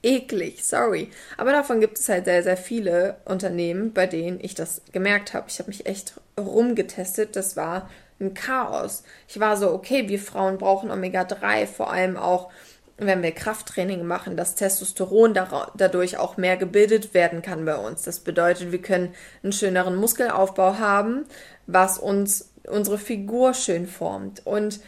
eklig, 0.05 0.65
sorry. 0.65 1.11
Aber 1.37 1.53
davon 1.53 1.81
gibt 1.81 1.99
es 1.99 2.09
halt 2.09 2.27
sehr, 2.27 2.43
sehr 2.43 2.57
viele 2.57 3.17
Unternehmen, 3.25 3.93
bei 3.93 4.07
denen 4.07 4.39
ich 4.41 4.55
das 4.55 4.83
gemerkt 4.93 5.35
habe. 5.35 5.47
Ich 5.49 5.59
habe 5.59 5.69
mich 5.69 5.87
echt 5.87 6.15
rumgetestet. 6.39 7.37
Das 7.37 7.57
war 7.57 7.89
ein 8.21 8.35
Chaos. 8.35 9.03
Ich 9.29 9.41
war 9.41 9.57
so, 9.57 9.73
okay, 9.73 10.09
wir 10.09 10.19
Frauen 10.19 10.59
brauchen 10.59 10.91
Omega-3, 10.91 11.67
vor 11.67 11.93
allem 11.93 12.17
auch, 12.17 12.51
wenn 12.97 13.23
wir 13.23 13.33
Krafttraining 13.33 14.05
machen, 14.05 14.37
dass 14.37 14.55
Testosteron 14.55 15.35
dadurch 15.35 16.17
auch 16.17 16.37
mehr 16.37 16.57
gebildet 16.57 17.13
werden 17.13 17.43
kann 17.43 17.65
bei 17.65 17.77
uns. 17.77 18.03
Das 18.03 18.21
bedeutet, 18.21 18.71
wir 18.71 18.81
können 18.81 19.15
einen 19.43 19.53
schöneren 19.53 19.97
Muskelaufbau 19.97 20.79
haben, 20.79 21.25
was 21.67 21.99
uns 21.99 22.53
unsere 22.69 22.99
Figur 22.99 23.53
schön 23.55 23.87
formt. 23.87 24.47
Und 24.47 24.81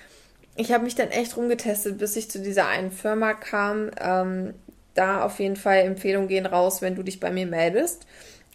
ich 0.56 0.72
habe 0.72 0.84
mich 0.84 0.94
dann 0.94 1.08
echt 1.08 1.36
rumgetestet, 1.36 1.98
bis 1.98 2.16
ich 2.16 2.30
zu 2.30 2.40
dieser 2.40 2.68
einen 2.68 2.90
Firma 2.90 3.34
kam, 3.34 3.90
ähm, 4.00 4.54
da 4.96 5.24
auf 5.24 5.38
jeden 5.38 5.56
Fall 5.56 5.78
Empfehlungen 5.78 6.28
gehen 6.28 6.46
raus, 6.46 6.82
wenn 6.82 6.94
du 6.94 7.02
dich 7.02 7.20
bei 7.20 7.30
mir 7.30 7.46
meldest. 7.46 8.06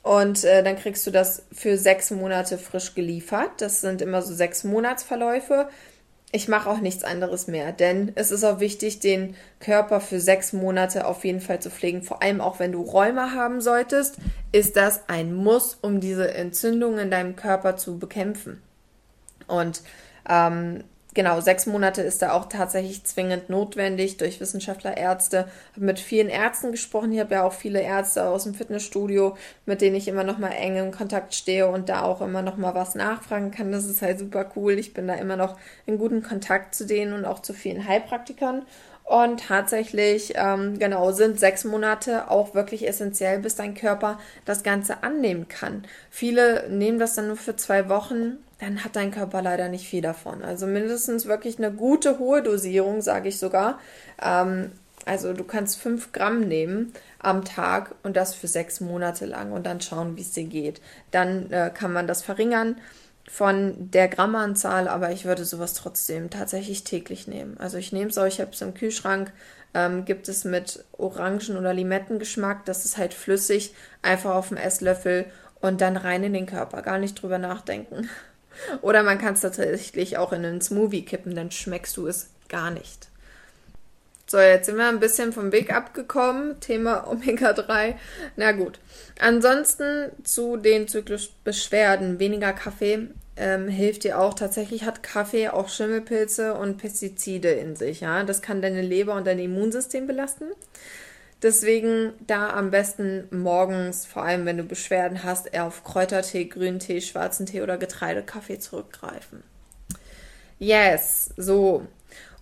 Und 0.04 0.44
äh, 0.44 0.64
dann 0.64 0.78
kriegst 0.78 1.06
du 1.06 1.12
das 1.12 1.44
für 1.52 1.78
sechs 1.78 2.12
Monate 2.12 2.58
frisch 2.58 2.96
geliefert. 2.96 3.52
Das 3.60 3.82
sind 3.82 4.02
immer 4.02 4.22
so 4.22 4.34
sechs 4.34 4.64
Monatsverläufe. 4.64 5.70
Ich 6.34 6.48
mache 6.48 6.70
auch 6.70 6.80
nichts 6.80 7.04
anderes 7.04 7.48
mehr, 7.48 7.74
denn 7.74 8.14
es 8.16 8.32
ist 8.32 8.46
auch 8.46 8.62
wichtig, 8.62 9.00
den 9.00 9.36
Körper 9.60 10.00
für 10.00 10.22
sechs 10.22 10.54
Monate 10.54 11.06
auf 11.06 11.26
jeden 11.26 11.42
Fall 11.42 11.60
zu 11.60 11.70
pflegen. 11.70 12.04
Vor 12.04 12.24
allem 12.24 12.40
auch 12.40 12.58
wenn 12.60 12.72
du 12.72 12.82
Rheuma 12.82 13.34
haben 13.34 13.60
solltest, 13.60 14.16
ist 14.54 14.78
das 14.78 15.10
ein 15.10 15.34
Muss, 15.34 15.78
um 15.82 16.00
diese 16.00 16.34
Entzündung 16.34 16.98
in 17.00 17.12
deinem 17.12 17.36
Körper 17.36 17.76
zu 17.76 18.00
bekämpfen. 18.00 18.62
Und 19.48 19.82
ähm, 20.30 20.86
genau, 21.14 21.40
sechs 21.42 21.66
Monate 21.66 22.02
ist 22.02 22.22
da 22.22 22.34
auch 22.34 22.46
tatsächlich 22.46 23.04
zwingend 23.04 23.50
notwendig 23.50 24.18
durch 24.18 24.40
Wissenschaftler, 24.40 24.98
Ärzte. 24.98 25.48
Habe 25.74 25.86
mit 25.86 26.00
vielen 26.00 26.30
Ärzten 26.30 26.72
gesprochen. 26.72 27.12
Ich 27.12 27.20
habe 27.20 27.36
ja 27.36 27.44
auch 27.44 27.54
viele 27.54 27.82
Ärzte 27.82 28.26
aus 28.26 28.44
dem 28.44 28.54
Fitnessstudio, 28.54 29.38
mit 29.66 29.82
denen 29.82 29.96
ich 29.96 30.08
immer 30.08 30.24
noch 30.24 30.38
mal 30.38 30.52
eng 30.52 30.78
in 30.78 30.92
Kontakt 30.92 31.34
stehe 31.34 31.68
und 31.68 31.90
da 31.90 32.04
auch 32.04 32.22
immer 32.22 32.42
noch 32.42 32.58
mal 32.58 32.76
was 32.76 32.96
nachfragen 32.96 33.52
kann. 33.52 33.72
Das 33.72 33.86
ist 33.86 34.02
halt 34.02 34.20
super 34.20 34.50
cool. 34.56 34.74
Ich 34.74 34.94
bin 34.94 35.08
da 35.08 35.16
immer 35.16 35.36
noch 35.36 35.58
in 35.86 35.98
guten 35.98 36.24
Kontakt 36.24 36.76
zu 36.76 36.86
denen 36.86 37.14
und 37.14 37.26
auch 37.26 37.40
zu 37.40 37.54
vielen 37.54 37.88
Heilpraktikern. 37.88 38.64
Und 39.12 39.42
tatsächlich, 39.42 40.36
ähm, 40.36 40.80
genau, 40.80 41.12
sind 41.12 41.38
sechs 41.38 41.66
Monate 41.66 42.32
auch 42.32 42.56
wirklich 42.56 42.88
essentiell, 42.88 43.40
bis 43.40 43.56
dein 43.56 43.76
Körper 43.76 44.18
das 44.46 44.64
Ganze 44.64 45.04
annehmen 45.04 45.50
kann. 45.50 45.84
Viele 46.10 46.70
nehmen 46.70 46.98
das 46.98 47.16
dann 47.16 47.28
nur 47.28 47.36
für 47.36 47.58
zwei 47.58 47.90
Wochen, 47.90 48.38
dann 48.60 48.86
hat 48.86 48.96
dein 48.96 49.12
Körper 49.12 49.42
leider 49.42 49.68
nicht 49.68 49.86
viel 49.86 50.02
davon. 50.02 50.44
Also 50.44 50.66
mindestens 50.66 51.26
wirklich 51.26 51.58
eine 51.58 51.74
gute 51.74 52.20
hohe 52.20 52.42
Dosierung, 52.42 53.02
sage 53.02 53.28
ich 53.28 53.38
sogar. 53.38 53.80
Ähm, 54.24 54.72
also 55.06 55.34
du 55.34 55.44
kannst 55.44 55.82
fünf 55.82 56.14
Gramm 56.14 56.48
nehmen 56.48 56.94
am 57.20 57.44
Tag 57.44 57.96
und 58.04 58.16
das 58.16 58.34
für 58.34 58.48
sechs 58.48 58.80
Monate 58.80 59.26
lang 59.26 59.52
und 59.52 59.66
dann 59.66 59.82
schauen, 59.82 60.16
wie 60.16 60.22
es 60.22 60.32
dir 60.32 60.46
geht. 60.46 60.80
Dann 61.12 61.52
äh, 61.52 61.70
kann 61.74 61.92
man 61.92 62.08
das 62.08 62.24
verringern 62.24 62.78
von 63.32 63.90
der 63.92 64.10
Grammanzahl, 64.10 64.90
aber 64.90 65.12
ich 65.12 65.24
würde 65.24 65.46
sowas 65.46 65.74
trotzdem 65.74 66.30
tatsächlich 66.30 66.84
täglich 66.84 67.28
nehmen. 67.28 67.58
Also 67.60 67.78
ich 67.78 67.94
nehme 67.94 68.10
es 68.10 68.18
auch, 68.18 68.26
ich 68.26 68.42
habe 68.42 68.52
es 68.52 68.60
im 68.60 68.74
Kühlschrank, 68.74 69.32
ähm, 69.74 70.04
gibt 70.04 70.28
es 70.28 70.44
mit 70.44 70.84
Orangen- 70.98 71.58
oder 71.58 71.74
Limettengeschmack, 71.74 72.66
das 72.66 72.84
ist 72.84 72.98
halt 72.98 73.14
flüssig, 73.14 73.74
einfach 74.02 74.36
auf 74.36 74.50
dem 74.50 74.58
Esslöffel 74.58 75.28
und 75.62 75.80
dann 75.80 75.96
rein 75.96 76.26
in 76.26 76.34
den 76.34 76.46
Körper, 76.46 76.82
gar 76.82 76.98
nicht 76.98 77.22
drüber 77.22 77.38
nachdenken. 77.38 78.10
Oder 78.82 79.02
man 79.02 79.18
kann 79.18 79.36
es 79.36 79.42
tatsächlich 79.42 80.18
auch 80.18 80.34
in 80.34 80.44
einen 80.44 80.60
Smoothie 80.60 81.06
kippen, 81.06 81.34
dann 81.34 81.52
schmeckst 81.52 81.96
du 81.96 82.08
es 82.08 82.32
gar 82.50 82.70
nicht. 82.70 83.08
So, 84.28 84.40
jetzt 84.40 84.66
sind 84.66 84.76
wir 84.76 84.88
ein 84.88 85.00
bisschen 85.00 85.32
vom 85.32 85.54
Weg 85.54 85.74
abgekommen. 85.74 86.60
Thema 86.60 87.08
Omega-3. 87.12 87.96
Na 88.36 88.52
gut. 88.52 88.80
Ansonsten 89.20 90.12
zu 90.24 90.58
den 90.58 90.88
zyklischen 90.88 91.34
Beschwerden. 91.44 92.20
Weniger 92.20 92.54
Kaffee 92.54 93.08
ähm, 93.36 93.68
hilft 93.68 94.04
dir 94.04 94.20
auch. 94.20 94.34
Tatsächlich 94.34 94.84
hat 94.86 95.04
Kaffee 95.04 95.50
auch 95.50 95.70
Schimmelpilze 95.70 96.54
und 96.54 96.78
Pestizide 96.78 97.50
in 97.52 97.76
sich. 97.76 98.02
Ja? 98.02 98.24
Das 98.24 98.42
kann 98.42 98.62
deine 98.62 98.82
Leber 98.82 99.16
und 99.16 99.28
dein 99.28 99.40
Immunsystem 99.40 100.08
belasten. 100.08 100.46
Deswegen 101.42 102.14
da 102.28 102.52
am 102.52 102.70
besten 102.70 103.28
morgens, 103.32 104.06
vor 104.06 104.24
allem 104.24 104.46
wenn 104.46 104.58
du 104.58 104.64
Beschwerden 104.64 105.24
hast, 105.24 105.52
eher 105.52 105.66
auf 105.66 105.84
Kräutertee, 105.84 106.46
Grüntee, 106.46 107.02
schwarzen 107.02 107.48
Tee 107.48 107.64
oder 107.64 107.78
Getreidekaffee 107.78 108.60
zurückgreifen. 108.60 109.44
Yes, 110.60 111.34
so. 111.38 111.88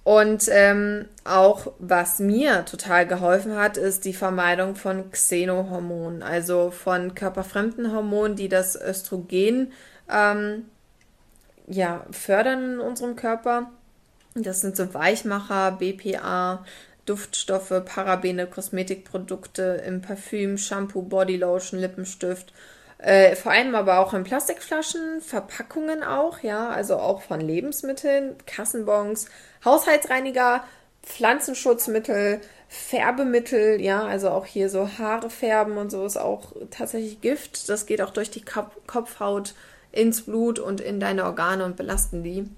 Und 0.04 0.50
ähm, 0.52 1.06
auch 1.24 1.72
was 1.80 2.20
mir 2.20 2.66
total 2.66 3.08
geholfen 3.08 3.56
hat, 3.56 3.78
ist 3.78 4.04
die 4.04 4.14
Vermeidung 4.14 4.76
von 4.76 5.12
Xenohormonen, 5.12 6.24
also 6.24 6.72
von 6.72 7.16
körperfremden 7.16 7.94
Hormonen, 7.94 8.36
die 8.36 8.50
das 8.50 8.76
Östrogen 8.76 9.72
ähm, 10.12 10.66
ja, 11.70 12.06
fördern 12.12 12.74
in 12.74 12.80
unserem 12.80 13.16
Körper. 13.16 13.72
Das 14.36 14.62
sind 14.62 14.76
so 14.76 14.94
Weichmacher, 14.94 15.72
BPA, 15.72 16.66
Duftstoffe, 17.06 17.74
Parabene, 17.86 18.48
Kosmetikprodukte 18.48 19.82
im 19.86 20.02
Parfüm, 20.02 20.58
Shampoo, 20.58 21.02
Bodylotion, 21.02 21.80
Lippenstift 21.80 22.54
äh, 23.00 23.38
vor 23.38 23.54
allem 23.54 23.76
aber 23.76 24.00
auch 24.00 24.14
in 24.14 24.26
Plastikflaschen, 24.26 25.22
Verpackungen 25.22 26.04
auch, 26.04 26.40
ja, 26.40 26.70
also 26.70 26.98
auch 26.98 27.22
von 27.22 27.40
Lebensmitteln, 27.40 28.36
Kassenbons, 28.46 29.28
Haushaltsreiniger, 29.64 30.66
Pflanzenschutzmittel, 31.04 32.42
Färbemittel, 32.68 33.80
ja, 33.80 34.06
also 34.06 34.30
auch 34.30 34.46
hier 34.46 34.70
so 34.70 34.90
Haare 35.00 35.30
färben 35.30 35.78
und 35.78 35.92
so 35.92 36.06
ist 36.06 36.18
auch 36.18 36.52
tatsächlich 36.72 37.22
Gift. 37.22 37.70
Das 37.70 37.86
geht 37.86 38.02
auch 38.02 38.12
durch 38.12 38.32
die 38.32 38.44
Kopfhaut 38.44 39.54
ins 39.92 40.22
Blut 40.22 40.60
und 40.60 40.82
in 40.82 41.00
deine 41.00 41.26
Organe 41.26 41.66
und 41.66 41.76
belasten 41.76 42.24
die. 42.24 42.50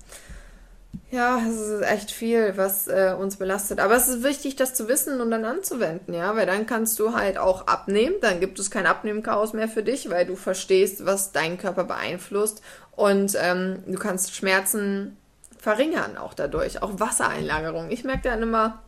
Ja, 1.10 1.41
es 1.46 1.60
ist 1.60 1.82
echt 1.82 2.12
viel, 2.12 2.54
was 2.56 2.88
äh, 2.88 3.13
uns 3.17 3.36
belastet. 3.36 3.80
Aber 3.80 3.96
es 3.96 4.08
ist 4.08 4.24
wichtig, 4.24 4.56
das 4.56 4.74
zu 4.74 4.88
wissen 4.88 5.20
und 5.20 5.30
dann 5.32 5.44
anzuwenden, 5.44 6.13
ja, 6.13 6.36
weil 6.36 6.46
dann 6.46 6.65
kannst 6.65 7.00
du 7.00 7.13
halt 7.13 7.38
auch 7.38 7.67
abnehmen. 7.67 8.15
Dann 8.22 8.39
gibt 8.39 8.60
es 8.60 8.72
kein 8.72 8.86
Abnehmchaos 8.86 9.52
mehr 9.54 9.67
für 9.67 9.84
dich, 9.84 10.10
weil 10.10 10.26
du 10.26 10.36
verstehst, 10.36 11.06
was 11.06 11.34
deinen 11.34 11.58
Körper 11.58 11.84
beeinflusst 11.84 12.62
und 12.96 13.38
ähm, 13.41 13.84
du 13.88 13.98
kannst 13.98 14.36
Schmerzen 14.36 15.17
verringern 15.58 16.17
auch 16.17 16.34
dadurch. 16.34 16.82
Auch 16.82 17.00
Wassereinlagerung. 17.00 17.89
Ich 17.91 18.04
merke 18.04 18.30
dann 18.30 18.41
immer, 18.41 18.82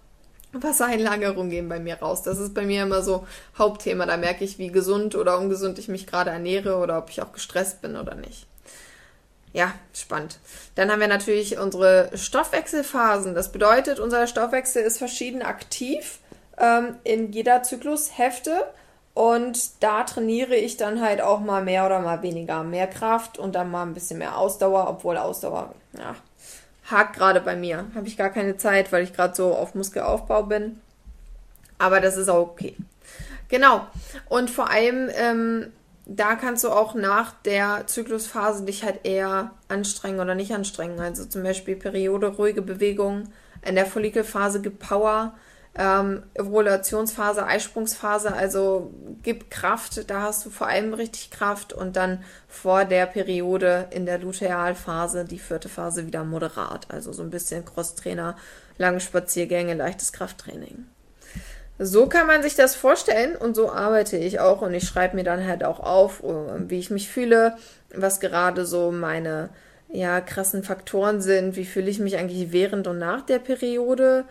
Wassereinlagerung 0.54 1.50
gehen 1.50 1.70
bei 1.70 1.80
mir 1.80 1.96
raus. 1.96 2.22
Das 2.22 2.40
ist 2.40 2.54
bei 2.54 2.66
mir 2.66 2.84
immer 2.84 3.02
so 3.02 3.26
Hauptthema. 3.58 4.06
Da 4.06 4.18
merke 4.18 4.44
ich, 4.44 4.58
wie 4.58 4.72
gesund 4.72 5.16
oder 5.16 5.40
ungesund 5.40 5.80
ich 5.80 5.88
mich 5.88 6.08
gerade 6.08 6.30
ernähre 6.30 6.78
oder 6.78 6.98
ob 6.98 7.10
ich 7.10 7.22
auch 7.22 7.34
gestresst 7.34 7.82
bin 7.82 7.96
oder 7.96 8.16
nicht. 8.16 8.48
Ja, 9.54 9.74
spannend. 9.94 10.40
Dann 10.76 10.92
haben 10.92 11.00
wir 11.00 11.08
natürlich 11.08 11.60
unsere 11.60 12.10
Stoffwechselphasen. 12.16 13.36
Das 13.36 13.52
bedeutet, 13.52 14.00
unser 14.00 14.26
Stoffwechsel 14.26 14.84
ist 14.84 14.98
verschieden 14.98 15.44
aktiv 15.44 16.20
ähm, 16.58 16.96
in 17.04 17.32
jeder 17.32 17.62
Zyklushälfte. 17.62 18.66
Und 19.14 19.84
da 19.84 20.04
trainiere 20.04 20.56
ich 20.56 20.78
dann 20.78 21.02
halt 21.02 21.22
auch 21.22 21.40
mal 21.40 21.64
mehr 21.64 21.86
oder 21.86 22.00
mal 22.00 22.24
weniger. 22.24 22.64
Mehr 22.64 22.88
Kraft 22.88 23.38
und 23.38 23.54
dann 23.54 23.70
mal 23.70 23.84
ein 23.84 23.94
bisschen 23.94 24.18
mehr 24.18 24.38
Ausdauer, 24.40 24.88
obwohl 24.90 25.18
Ausdauer, 25.18 25.76
ja, 25.96 26.16
hakt 26.90 27.16
gerade 27.16 27.42
bei 27.42 27.56
mir. 27.56 27.86
Habe 27.96 28.08
ich 28.08 28.18
gar 28.18 28.30
keine 28.30 28.58
Zeit, 28.58 28.92
weil 28.92 29.04
ich 29.04 29.14
gerade 29.14 29.36
so 29.36 29.54
auf 29.54 29.76
Muskelaufbau 29.76 30.44
bin. 30.44 30.80
Aber 31.78 32.00
das 32.00 32.18
ist 32.18 32.30
auch 32.30 32.48
okay. 32.48 32.76
Genau. 33.50 33.86
Und 34.30 34.50
vor 34.50 34.70
allem 34.70 35.10
ähm, 35.16 35.72
da 36.06 36.36
kannst 36.36 36.64
du 36.64 36.70
auch 36.70 36.96
nach 36.96 37.34
der 37.46 37.88
Zyklusphase 37.88 38.66
dich 38.66 38.84
halt 38.84 39.06
eher 39.06 39.52
anstrengen 39.70 40.20
oder 40.20 40.36
nicht 40.36 40.54
anstrengen. 40.54 41.00
Also 41.00 41.26
zum 41.26 41.44
Beispiel 41.44 41.76
Periode, 41.76 42.28
ruhige 42.28 42.62
Bewegung, 42.62 43.30
in 43.66 43.76
der 43.76 43.86
Follikelphase 43.86 44.62
gibt 44.62 44.80
Power, 44.80 45.34
ähm, 45.76 46.24
Ovulationsphase, 46.38 47.46
Eisprungsphase, 47.46 48.34
also 48.34 48.94
gib 49.24 49.50
Kraft, 49.50 50.10
da 50.10 50.22
hast 50.22 50.46
du 50.46 50.52
vor 50.52 50.68
allem 50.68 50.94
richtig 50.94 51.32
Kraft 51.32 51.74
und 51.74 51.96
dann 51.96 52.24
vor 52.48 52.86
der 52.86 53.08
Periode 53.08 53.88
in 53.90 54.06
der 54.06 54.20
Lutealphase, 54.20 55.26
die 55.26 55.40
vierte 55.40 55.70
Phase 55.70 56.06
wieder 56.06 56.24
moderat, 56.24 56.88
also 56.90 57.12
so 57.12 57.24
ein 57.24 57.32
bisschen 57.32 57.66
Crosstrainer, 57.66 58.36
lange 58.78 59.00
Spaziergänge, 59.00 59.74
leichtes 59.74 60.14
Krafttraining. 60.14 60.86
So 61.80 62.06
kann 62.06 62.28
man 62.28 62.44
sich 62.44 62.56
das 62.56 62.76
vorstellen 62.76 63.36
und 63.36 63.56
so 63.56 63.72
arbeite 63.72 64.18
ich 64.18 64.40
auch 64.40 64.62
und 64.62 64.76
ich 64.76 64.88
schreibe 64.88 65.16
mir 65.16 65.24
dann 65.24 65.48
halt 65.48 65.64
auch 65.64 65.80
auf, 65.80 66.24
äh, 66.24 66.70
wie 66.70 66.78
ich 66.78 66.92
mich 66.92 67.10
fühle, 67.10 67.58
was 67.96 68.20
gerade 68.20 68.68
so 68.68 68.92
meine 68.92 69.50
ja 69.92 70.22
krassen 70.22 70.64
Faktoren 70.64 71.22
sind, 71.22 71.56
wie 71.56 71.66
fühle 71.66 71.90
ich 71.90 72.00
mich 72.00 72.18
eigentlich 72.18 72.52
während 72.52 72.88
und 72.88 73.00
nach 73.00 73.22
der 73.22 73.40
Periode 73.40 74.26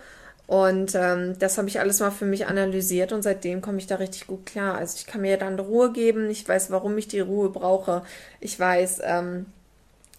und 0.53 0.95
ähm, 0.95 1.39
das 1.39 1.57
habe 1.57 1.69
ich 1.69 1.81
alles 1.81 2.01
mal 2.01 2.11
für 2.11 2.27
mich 2.27 2.47
analysiert 2.47 3.13
und 3.13 3.23
seitdem 3.23 3.63
komme 3.63 3.79
ich 3.79 3.87
da 3.87 3.95
richtig 3.95 4.27
gut 4.27 4.45
klar. 4.45 4.75
Also 4.75 4.97
ich 4.99 5.07
kann 5.07 5.23
mir 5.23 5.39
dann 5.39 5.59
Ruhe 5.59 5.93
geben, 5.93 6.29
ich 6.29 6.47
weiß, 6.47 6.71
warum 6.71 6.99
ich 6.99 7.09
die 7.09 7.21
Ruhe 7.21 7.49
brauche, 7.49 8.03
ich 8.39 8.61
weiß, 8.61 9.01
ähm, 9.03 9.47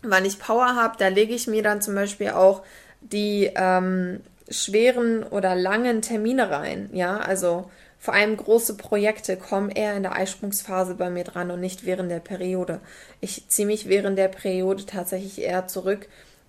wann 0.02 0.26
ich 0.26 0.40
Power 0.40 0.76
habe, 0.76 0.96
da 0.98 1.10
lege 1.10 1.36
ich 1.36 1.46
mir 1.46 1.62
dann 1.62 1.84
zum 1.84 1.94
Beispiel 1.94 2.32
auch 2.32 2.64
die 3.00 3.52
ähm, 3.56 4.22
schweren 4.50 5.22
oder 5.22 5.54
langen 5.54 6.02
Termine 6.02 6.50
rein. 6.50 6.90
Ja, 6.94 7.18
also 7.18 7.70
vor 8.00 8.16
allem 8.16 8.36
große 8.36 8.76
Projekte 8.76 9.38
kommen 9.38 9.70
eher 9.70 9.96
in 9.96 10.02
der 10.02 10.16
Eisprungsphase 10.16 10.96
bei 10.96 11.12
mir 11.12 11.26
dran 11.26 11.52
und 11.52 11.60
nicht 11.60 11.86
während 11.86 12.10
der 12.10 12.22
Periode. 12.22 12.80
Ich 13.22 13.50
ziehe 13.50 13.68
mich 13.68 13.88
während 13.88 14.18
der 14.18 14.30
Periode 14.30 14.88
tatsächlich 14.88 15.40
eher 15.40 15.68
zurück 15.68 16.08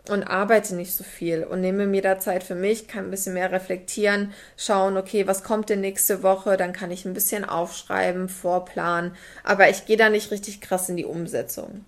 und 0.08 0.22
arbeite 0.24 0.74
nicht 0.74 0.94
so 0.94 1.04
viel 1.04 1.44
und 1.44 1.60
nehme 1.60 1.86
mir 1.86 2.02
da 2.02 2.18
Zeit 2.18 2.44
für 2.44 2.54
mich, 2.54 2.88
kann 2.88 3.06
ein 3.06 3.10
bisschen 3.10 3.34
mehr 3.34 3.52
reflektieren, 3.52 4.32
schauen, 4.56 4.96
okay, 4.96 5.26
was 5.26 5.42
kommt 5.42 5.70
denn 5.70 5.80
nächste 5.80 6.22
Woche, 6.22 6.56
dann 6.56 6.72
kann 6.72 6.90
ich 6.90 7.04
ein 7.04 7.14
bisschen 7.14 7.44
aufschreiben, 7.44 8.28
vorplanen, 8.28 9.16
aber 9.42 9.70
ich 9.70 9.86
gehe 9.86 9.96
da 9.96 10.10
nicht 10.10 10.30
richtig 10.30 10.60
krass 10.60 10.88
in 10.88 10.96
die 10.96 11.06
Umsetzung. 11.06 11.84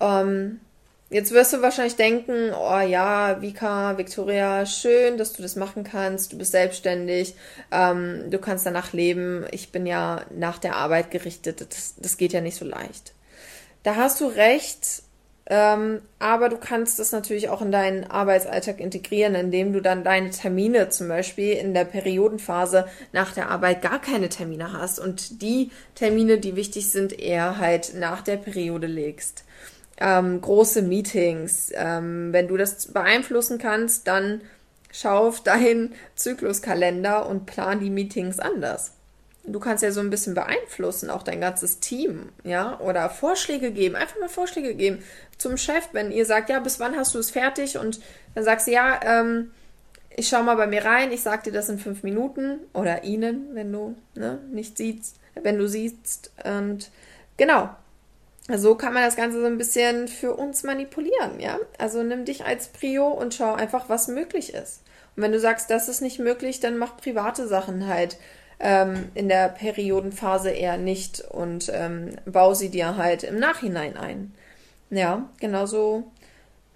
Ähm, 0.00 0.60
Jetzt 1.14 1.30
wirst 1.30 1.52
du 1.52 1.62
wahrscheinlich 1.62 1.94
denken, 1.94 2.52
oh 2.52 2.80
ja, 2.80 3.40
Vika, 3.40 3.96
Victoria, 3.98 4.66
schön, 4.66 5.16
dass 5.16 5.32
du 5.32 5.42
das 5.42 5.54
machen 5.54 5.84
kannst. 5.84 6.32
Du 6.32 6.38
bist 6.38 6.50
selbstständig, 6.50 7.36
ähm, 7.70 8.30
du 8.30 8.38
kannst 8.40 8.66
danach 8.66 8.92
leben. 8.92 9.46
Ich 9.52 9.70
bin 9.70 9.86
ja 9.86 10.22
nach 10.36 10.58
der 10.58 10.74
Arbeit 10.74 11.12
gerichtet. 11.12 11.60
Das, 11.60 11.94
das 11.98 12.16
geht 12.16 12.32
ja 12.32 12.40
nicht 12.40 12.56
so 12.56 12.64
leicht. 12.64 13.12
Da 13.84 13.94
hast 13.94 14.20
du 14.20 14.26
recht, 14.26 15.03
ähm, 15.46 16.00
aber 16.18 16.48
du 16.48 16.56
kannst 16.56 16.98
das 16.98 17.12
natürlich 17.12 17.48
auch 17.50 17.60
in 17.60 17.70
deinen 17.70 18.04
Arbeitsalltag 18.04 18.80
integrieren, 18.80 19.34
indem 19.34 19.72
du 19.72 19.80
dann 19.80 20.04
deine 20.04 20.30
Termine 20.30 20.88
zum 20.88 21.08
Beispiel 21.08 21.52
in 21.52 21.74
der 21.74 21.84
Periodenphase 21.84 22.86
nach 23.12 23.32
der 23.32 23.50
Arbeit 23.50 23.82
gar 23.82 24.00
keine 24.00 24.28
Termine 24.28 24.72
hast 24.72 24.98
und 24.98 25.42
die 25.42 25.70
Termine, 25.94 26.38
die 26.38 26.56
wichtig 26.56 26.90
sind, 26.90 27.18
eher 27.18 27.58
halt 27.58 27.94
nach 27.94 28.22
der 28.22 28.36
Periode 28.36 28.86
legst 28.86 29.44
ähm, 29.98 30.40
große 30.40 30.82
Meetings. 30.82 31.70
Ähm, 31.74 32.32
wenn 32.32 32.48
du 32.48 32.56
das 32.56 32.92
beeinflussen 32.92 33.58
kannst, 33.58 34.06
dann 34.06 34.40
schau 34.90 35.28
auf 35.28 35.42
deinen 35.42 35.94
Zykluskalender 36.14 37.26
und 37.28 37.46
plan 37.46 37.80
die 37.80 37.90
Meetings 37.90 38.38
anders. 38.38 38.92
Du 39.46 39.60
kannst 39.60 39.82
ja 39.82 39.90
so 39.90 40.00
ein 40.00 40.10
bisschen 40.10 40.34
beeinflussen, 40.34 41.10
auch 41.10 41.22
dein 41.22 41.40
ganzes 41.40 41.78
Team, 41.78 42.30
ja, 42.44 42.80
oder 42.80 43.10
Vorschläge 43.10 43.72
geben, 43.72 43.94
einfach 43.94 44.18
mal 44.18 44.28
Vorschläge 44.28 44.74
geben 44.74 45.02
zum 45.36 45.56
Chef, 45.58 45.88
wenn 45.92 46.10
ihr 46.10 46.24
sagt, 46.24 46.48
ja, 46.48 46.60
bis 46.60 46.80
wann 46.80 46.96
hast 46.96 47.14
du 47.14 47.18
es 47.18 47.30
fertig? 47.30 47.76
Und 47.76 48.00
dann 48.34 48.44
sagst 48.44 48.66
du, 48.66 48.72
ja, 48.72 49.00
ähm, 49.04 49.50
ich 50.16 50.28
schau 50.28 50.42
mal 50.42 50.56
bei 50.56 50.66
mir 50.66 50.84
rein, 50.84 51.12
ich 51.12 51.22
sag 51.22 51.44
dir 51.44 51.52
das 51.52 51.68
in 51.68 51.78
fünf 51.78 52.02
Minuten 52.02 52.60
oder 52.72 53.04
ihnen, 53.04 53.48
wenn 53.52 53.72
du 53.72 53.96
ne, 54.14 54.38
nicht 54.50 54.78
siehst, 54.78 55.16
wenn 55.34 55.58
du 55.58 55.68
siehst. 55.68 56.30
Und 56.44 56.90
genau, 57.36 57.68
so 58.48 58.74
kann 58.76 58.94
man 58.94 59.02
das 59.02 59.16
Ganze 59.16 59.40
so 59.40 59.46
ein 59.46 59.58
bisschen 59.58 60.08
für 60.08 60.34
uns 60.34 60.62
manipulieren, 60.62 61.40
ja. 61.40 61.58
Also 61.78 62.02
nimm 62.02 62.24
dich 62.24 62.44
als 62.44 62.68
Prio 62.68 63.08
und 63.08 63.34
schau 63.34 63.54
einfach, 63.54 63.88
was 63.88 64.08
möglich 64.08 64.54
ist. 64.54 64.82
Und 65.16 65.22
wenn 65.22 65.32
du 65.32 65.40
sagst, 65.40 65.70
das 65.70 65.88
ist 65.88 66.00
nicht 66.00 66.18
möglich, 66.18 66.60
dann 66.60 66.76
mach 66.76 66.96
private 66.96 67.46
Sachen 67.46 67.86
halt 67.86 68.16
ähm, 68.60 69.10
in 69.14 69.28
der 69.28 69.48
Periodenphase 69.48 70.50
eher 70.50 70.76
nicht 70.76 71.20
und 71.20 71.70
ähm, 71.72 72.16
bau 72.24 72.54
sie 72.54 72.70
dir 72.70 72.96
halt 72.96 73.24
im 73.24 73.38
Nachhinein 73.38 73.96
ein. 73.96 74.34
Ja, 74.90 75.28
genauso 75.40 76.04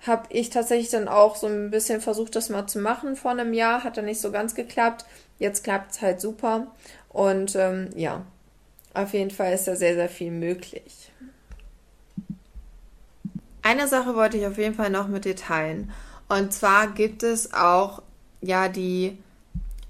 habe 0.06 0.26
ich 0.30 0.50
tatsächlich 0.50 0.90
dann 0.90 1.08
auch 1.08 1.36
so 1.36 1.46
ein 1.46 1.70
bisschen 1.70 2.00
versucht, 2.00 2.36
das 2.36 2.48
mal 2.48 2.66
zu 2.66 2.78
machen 2.78 3.16
vor 3.16 3.32
einem 3.32 3.52
Jahr. 3.52 3.84
Hat 3.84 3.96
dann 3.96 4.04
nicht 4.04 4.20
so 4.20 4.30
ganz 4.30 4.54
geklappt. 4.54 5.04
Jetzt 5.38 5.64
klappt 5.64 5.92
es 5.92 6.02
halt 6.02 6.20
super. 6.20 6.68
Und 7.08 7.56
ähm, 7.56 7.90
ja, 7.94 8.24
auf 8.94 9.12
jeden 9.12 9.30
Fall 9.30 9.52
ist 9.52 9.66
da 9.66 9.76
sehr, 9.76 9.94
sehr 9.94 10.08
viel 10.08 10.30
möglich. 10.30 11.10
Eine 13.62 13.88
Sache 13.88 14.14
wollte 14.14 14.38
ich 14.38 14.46
auf 14.46 14.56
jeden 14.56 14.74
Fall 14.74 14.90
noch 14.90 15.08
mit 15.08 15.24
dir 15.24 15.36
teilen. 15.36 15.92
Und 16.28 16.52
zwar 16.52 16.88
gibt 16.88 17.22
es 17.22 17.52
auch 17.52 18.02
ja 18.40 18.68
die 18.68 19.18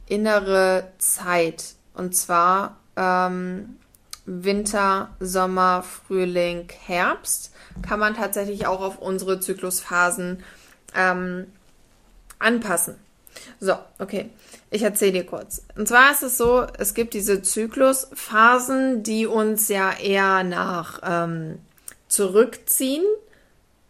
innere 0.06 0.90
Zeit. 0.98 1.74
Und 1.98 2.16
zwar 2.16 2.76
ähm, 2.96 3.76
Winter, 4.24 5.10
Sommer, 5.20 5.82
Frühling, 5.82 6.68
Herbst 6.86 7.52
kann 7.86 8.00
man 8.00 8.14
tatsächlich 8.14 8.66
auch 8.66 8.80
auf 8.80 8.98
unsere 8.98 9.40
Zyklusphasen 9.40 10.42
ähm, 10.94 11.46
anpassen. 12.38 12.96
So, 13.60 13.74
okay. 13.98 14.30
Ich 14.70 14.82
erzähle 14.82 15.12
dir 15.12 15.26
kurz. 15.26 15.62
Und 15.76 15.88
zwar 15.88 16.10
ist 16.12 16.22
es 16.22 16.36
so, 16.36 16.66
es 16.78 16.92
gibt 16.92 17.14
diese 17.14 17.40
Zyklusphasen, 17.40 19.02
die 19.02 19.26
uns 19.26 19.68
ja 19.68 19.92
eher 19.92 20.44
nach 20.44 21.00
ähm, 21.02 21.58
zurückziehen 22.08 23.04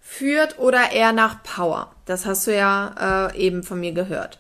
führt 0.01 0.59
oder 0.59 0.93
eher 0.93 1.13
nach 1.13 1.43
Power. 1.43 1.93
Das 2.07 2.27
hast 2.27 2.47
du 2.47 2.55
ja 2.55 3.31
äh, 3.33 3.37
eben 3.39 3.63
von 3.65 3.81
mir 3.81 3.93
gehört. 3.93 4.39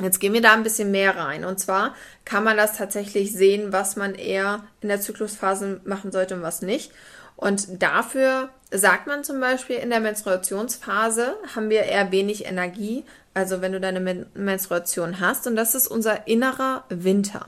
Jetzt 0.00 0.18
gehen 0.18 0.32
wir 0.32 0.42
da 0.42 0.52
ein 0.52 0.64
bisschen 0.64 0.90
mehr 0.90 1.16
rein. 1.16 1.44
Und 1.44 1.60
zwar 1.60 1.94
kann 2.24 2.44
man 2.44 2.56
das 2.56 2.76
tatsächlich 2.76 3.32
sehen, 3.32 3.72
was 3.72 3.96
man 3.96 4.14
eher 4.14 4.64
in 4.80 4.88
der 4.88 5.00
Zyklusphase 5.00 5.80
machen 5.84 6.10
sollte 6.10 6.34
und 6.34 6.42
was 6.42 6.62
nicht. 6.62 6.90
Und 7.36 7.82
dafür 7.82 8.50
sagt 8.70 9.06
man 9.06 9.24
zum 9.24 9.40
Beispiel, 9.40 9.76
in 9.76 9.90
der 9.90 10.00
Menstruationsphase 10.00 11.36
haben 11.54 11.70
wir 11.70 11.82
eher 11.82 12.12
wenig 12.12 12.46
Energie, 12.46 13.04
also 13.34 13.60
wenn 13.60 13.72
du 13.72 13.80
deine 13.80 14.00
Men 14.00 14.26
Menstruation 14.34 15.20
hast. 15.20 15.46
Und 15.46 15.56
das 15.56 15.74
ist 15.74 15.88
unser 15.88 16.26
innerer 16.26 16.84
Winter. 16.88 17.46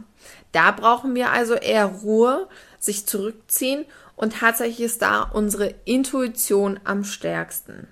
Da 0.52 0.70
brauchen 0.70 1.14
wir 1.14 1.30
also 1.30 1.54
eher 1.54 1.86
Ruhe, 1.86 2.48
sich 2.78 3.06
zurückziehen 3.06 3.84
und 4.16 4.34
tatsächlich 4.34 4.80
ist 4.80 5.02
da 5.02 5.22
unsere 5.22 5.74
Intuition 5.84 6.80
am 6.84 7.04
stärksten. 7.04 7.88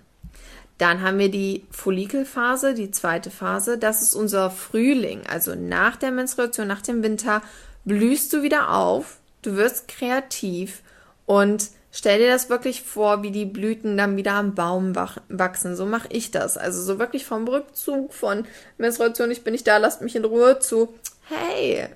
Dann 0.78 1.02
haben 1.02 1.18
wir 1.18 1.30
die 1.30 1.64
Follikelphase, 1.70 2.74
die 2.74 2.90
zweite 2.90 3.30
Phase. 3.30 3.78
Das 3.78 4.02
ist 4.02 4.14
unser 4.14 4.50
Frühling. 4.50 5.22
Also 5.28 5.54
nach 5.54 5.96
der 5.96 6.10
Menstruation, 6.10 6.66
nach 6.66 6.82
dem 6.82 7.02
Winter 7.02 7.42
blühst 7.84 8.32
du 8.32 8.42
wieder 8.42 8.74
auf, 8.74 9.18
du 9.42 9.56
wirst 9.56 9.88
kreativ 9.88 10.82
und 11.26 11.70
Stell 11.96 12.18
dir 12.18 12.28
das 12.28 12.50
wirklich 12.50 12.82
vor, 12.82 13.22
wie 13.22 13.30
die 13.30 13.44
Blüten 13.44 13.96
dann 13.96 14.16
wieder 14.16 14.32
am 14.32 14.56
Baum 14.56 14.96
wachsen. 14.96 15.76
So 15.76 15.86
mache 15.86 16.08
ich 16.10 16.32
das. 16.32 16.56
Also 16.56 16.82
so 16.82 16.98
wirklich 16.98 17.24
vom 17.24 17.46
Rückzug 17.46 18.12
von 18.12 18.46
Menstruation, 18.78 19.30
ich 19.30 19.44
bin 19.44 19.52
nicht 19.52 19.68
da, 19.68 19.76
lasst 19.76 20.02
mich 20.02 20.16
in 20.16 20.24
Ruhe 20.24 20.58
zu, 20.58 20.92
hey, 21.28 21.86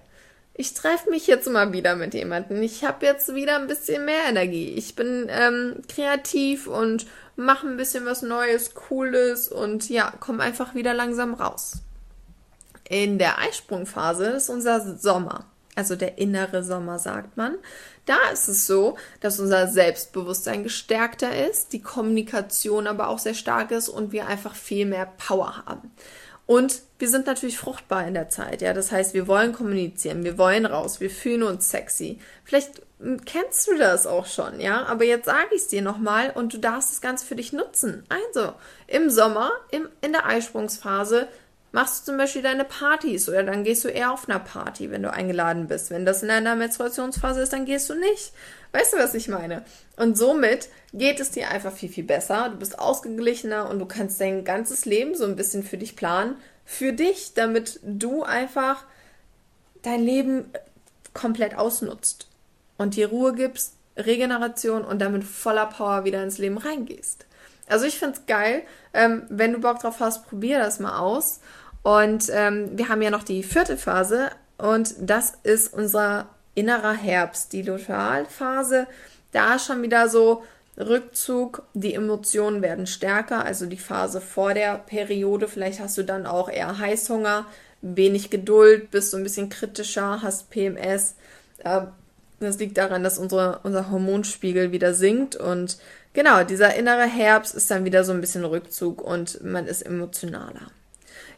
ich 0.55 0.73
treffe 0.73 1.11
mich 1.11 1.27
jetzt 1.27 1.51
mal 1.51 1.73
wieder 1.73 1.97
mit 1.97 2.14
jemandem. 2.14 2.62
Ich 2.62 2.85
habe 2.85 3.07
jetzt 3.07 3.35
wieder 3.35 3.57
ein 3.57 3.67
bisschen 3.67 4.05
mehr 4.05 4.23
Energie. 4.29 4.75
Ich 4.77 4.95
bin 4.95 5.27
ähm, 5.31 5.83
kreativ 5.88 6.69
und 6.69 7.07
mache 7.38 7.66
ein 7.66 7.77
bisschen 7.77 8.05
was 8.05 8.22
Neues, 8.22 8.74
Cooles 8.74 9.48
und 9.48 9.88
ja, 9.88 10.12
komme 10.20 10.42
einfach 10.42 10.74
wieder 10.74 10.92
langsam 10.92 11.35
raus. 11.35 11.79
In 12.88 13.18
der 13.18 13.38
Eisprungphase 13.38 14.27
ist 14.27 14.51
unser 14.51 14.96
Sommer 14.98 15.46
also 15.79 15.94
der 15.94 16.18
innere 16.18 16.64
Sommer, 16.64 16.98
sagt 16.98 17.37
man. 17.37 17.57
Da 18.05 18.16
ist 18.33 18.48
es 18.48 18.66
so, 18.66 18.96
dass 19.20 19.38
unser 19.38 19.68
Selbstbewusstsein 19.68 20.64
gestärkter 20.64 21.46
ist, 21.48 21.72
die 21.72 21.81
Kommunikation 21.81 22.88
aber 22.88 23.09
auch 23.09 23.20
sehr 23.20 23.35
stark 23.35 23.70
ist 23.70 23.88
und 23.88 24.11
wir 24.11 24.27
einfach 24.27 24.57
viel 24.57 24.87
mehr 24.87 25.07
Power 25.07 25.62
haben. 25.66 25.92
Und 26.46 26.83
wir 26.98 27.09
sind 27.09 27.27
natürlich 27.27 27.59
fruchtbar 27.59 28.09
in 28.09 28.14
der 28.14 28.29
Zeit, 28.29 28.61
ja. 28.61 28.72
Das 28.72 28.90
heißt, 28.90 29.14
wir 29.14 29.29
wollen 29.29 29.53
kommunizieren, 29.53 30.24
wir 30.24 30.37
wollen 30.37 30.66
raus, 30.66 30.98
wir 30.98 31.11
fühlen 31.11 31.44
uns 31.44 31.70
sexy. 31.70 32.18
Vielleicht 32.42 32.83
kennst 33.25 33.69
du 33.69 33.77
das 33.77 34.07
auch 34.07 34.27
schon, 34.27 34.61
ja. 34.61 34.85
Aber 34.87 35.05
jetzt 35.05 35.27
sage 35.27 35.55
ich 35.55 35.63
es 35.63 35.69
dir 35.69 35.83
nochmal 35.83 36.31
und 36.35 36.53
du 36.53 36.59
darfst 36.59 36.91
das 36.91 37.01
Ganze 37.01 37.25
für 37.27 37.37
dich 37.37 37.53
nutzen. 37.53 38.05
Also, 38.09 38.53
im 38.87 39.11
Sommer, 39.11 39.53
im, 39.71 39.89
in 40.01 40.13
der 40.13 40.27
Eisprungsphase, 40.27 41.29
machst 41.71 42.01
du 42.01 42.13
zum 42.13 42.19
Beispiel 42.19 42.43
deine 42.43 42.65
Partys 42.65 43.29
oder 43.29 43.43
dann 43.45 43.63
gehst 43.63 43.85
du 43.85 43.89
eher 43.89 44.13
auf 44.13 44.29
einer 44.29 44.41
Party, 44.41 44.91
wenn 44.91 45.03
du 45.03 45.13
eingeladen 45.13 45.69
bist. 45.69 45.91
Wenn 45.91 46.07
das 46.07 46.23
in 46.23 46.31
einer 46.31 46.57
Menstruationsphase 46.57 47.43
ist, 47.43 47.53
dann 47.53 47.67
gehst 47.67 47.89
du 47.91 47.95
nicht. 47.95 48.33
Weißt 48.73 48.95
du, 48.95 48.99
was 48.99 49.15
ich 49.15 49.29
meine? 49.29 49.65
Und 49.97 50.17
somit 50.17 50.69
geht 50.93 51.21
es 51.21 51.31
dir 51.31 51.51
einfach 51.51 51.73
viel, 51.73 51.89
viel 51.91 52.05
besser. 52.05 52.49
Du 52.51 52.57
bist 52.57 52.79
ausgeglichener 52.79 53.69
und 53.69 53.79
du 53.79 53.87
kannst 53.87 54.21
dein 54.21 54.45
ganzes 54.45 54.87
Leben 54.87 55.15
so 55.15 55.25
ein 55.25 55.37
bisschen 55.37 55.63
für 55.63 55.77
dich 55.77 55.95
planen. 55.95 56.37
Für 56.65 56.93
dich, 56.93 57.35
damit 57.35 57.81
du 57.83 58.25
einfach 58.25 58.85
dein 59.83 60.03
Leben 60.03 60.51
komplett 61.15 61.57
ausnutzt 61.57 62.29
und 62.79 62.97
dir 62.97 63.09
Ruhe 63.09 63.35
gibst, 63.35 63.75
Regeneration 63.97 64.85
und 64.85 65.01
damit 65.01 65.25
voller 65.25 65.67
Power 65.67 66.05
wieder 66.05 66.23
ins 66.23 66.38
Leben 66.38 66.57
reingehst. 66.57 67.27
Also 67.67 67.85
ich 67.85 67.99
finde 67.99 68.19
es 68.19 68.27
geil. 68.27 68.62
Ähm, 68.95 69.25
wenn 69.29 69.53
du 69.53 69.61
Bock 69.61 69.81
drauf 69.81 70.01
hast, 70.01 70.27
probier 70.29 70.59
das 70.59 70.81
mal 70.81 70.99
aus. 70.99 71.41
Und 71.83 72.31
ähm, 72.33 72.71
wir 72.79 72.88
haben 72.88 73.03
ja 73.03 73.11
noch 73.11 73.23
die 73.23 73.43
vierte 73.43 73.77
Phase 73.77 74.31
und 74.57 74.95
das 74.99 75.35
ist 75.43 75.73
unser 75.73 76.29
innerer 76.55 76.93
Herbst, 76.93 77.53
die 77.53 77.62
Lutealphase. 77.62 78.87
Da 79.33 79.59
schon 79.59 79.83
wieder 79.83 80.09
so 80.09 80.43
Rückzug, 80.77 81.62
die 81.75 81.95
Emotionen 81.95 82.62
werden 82.62 82.87
stärker, 82.87 83.45
also 83.45 83.67
die 83.67 83.77
Phase 83.77 84.21
vor 84.21 84.55
der 84.55 84.79
Periode. 84.79 85.49
Vielleicht 85.49 85.81
hast 85.81 85.99
du 85.99 86.03
dann 86.03 86.27
auch 86.27 86.49
eher 86.49 86.79
Heißhunger, 86.79 87.47
wenig 87.81 88.31
Geduld, 88.31 88.91
bist 88.91 89.11
so 89.11 89.17
ein 89.17 89.23
bisschen 89.23 89.49
kritischer, 89.49 90.23
hast 90.23 90.51
PMS. 90.51 91.14
Das 92.40 92.59
liegt 92.59 92.79
daran, 92.79 93.03
dass 93.03 93.18
unsere, 93.18 93.61
unser 93.64 93.90
Hormonspiegel 93.90 94.70
wieder 94.70 94.94
sinkt 94.94 95.35
und 95.37 95.79
genau, 96.12 96.44
dieser 96.44 96.74
innere 96.74 97.07
Herbst 97.07 97.55
ist 97.55 97.70
dann 97.70 97.85
wieder 97.85 98.05
so 98.05 98.12
ein 98.12 98.20
bisschen 98.20 98.44
Rückzug 98.44 99.03
und 99.03 99.42
man 99.42 99.66
ist 99.66 99.83
emotionaler. 99.83 100.70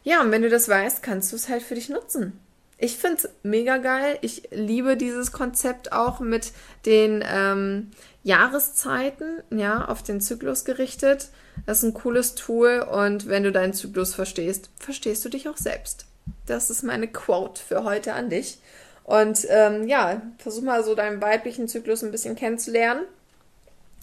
Ja, 0.03 0.21
und 0.21 0.31
wenn 0.31 0.41
du 0.41 0.49
das 0.49 0.69
weißt, 0.69 1.03
kannst 1.03 1.31
du 1.31 1.35
es 1.35 1.49
halt 1.49 1.63
für 1.63 1.75
dich 1.75 1.89
nutzen. 1.89 2.39
Ich 2.77 2.97
finde 2.97 3.17
es 3.17 3.29
mega 3.43 3.77
geil. 3.77 4.17
Ich 4.21 4.49
liebe 4.49 4.97
dieses 4.97 5.31
Konzept 5.31 5.91
auch 5.91 6.19
mit 6.19 6.51
den 6.87 7.23
ähm, 7.27 7.91
Jahreszeiten, 8.23 9.43
ja, 9.51 9.85
auf 9.85 10.01
den 10.01 10.19
Zyklus 10.19 10.65
gerichtet. 10.65 11.29
Das 11.67 11.79
ist 11.79 11.83
ein 11.83 11.93
cooles 11.93 12.33
Tool 12.33 12.79
und 12.79 13.27
wenn 13.27 13.43
du 13.43 13.51
deinen 13.51 13.73
Zyklus 13.73 14.15
verstehst, 14.15 14.71
verstehst 14.79 15.23
du 15.23 15.29
dich 15.29 15.47
auch 15.47 15.57
selbst. 15.57 16.05
Das 16.47 16.71
ist 16.71 16.81
meine 16.81 17.07
Quote 17.07 17.61
für 17.61 17.83
heute 17.83 18.13
an 18.13 18.31
dich. 18.31 18.57
Und 19.03 19.45
ähm, 19.49 19.87
ja, 19.87 20.21
versuch 20.37 20.63
mal 20.63 20.83
so 20.83 20.95
deinen 20.95 21.21
weiblichen 21.21 21.67
Zyklus 21.67 22.03
ein 22.03 22.11
bisschen 22.11 22.35
kennenzulernen. 22.35 23.03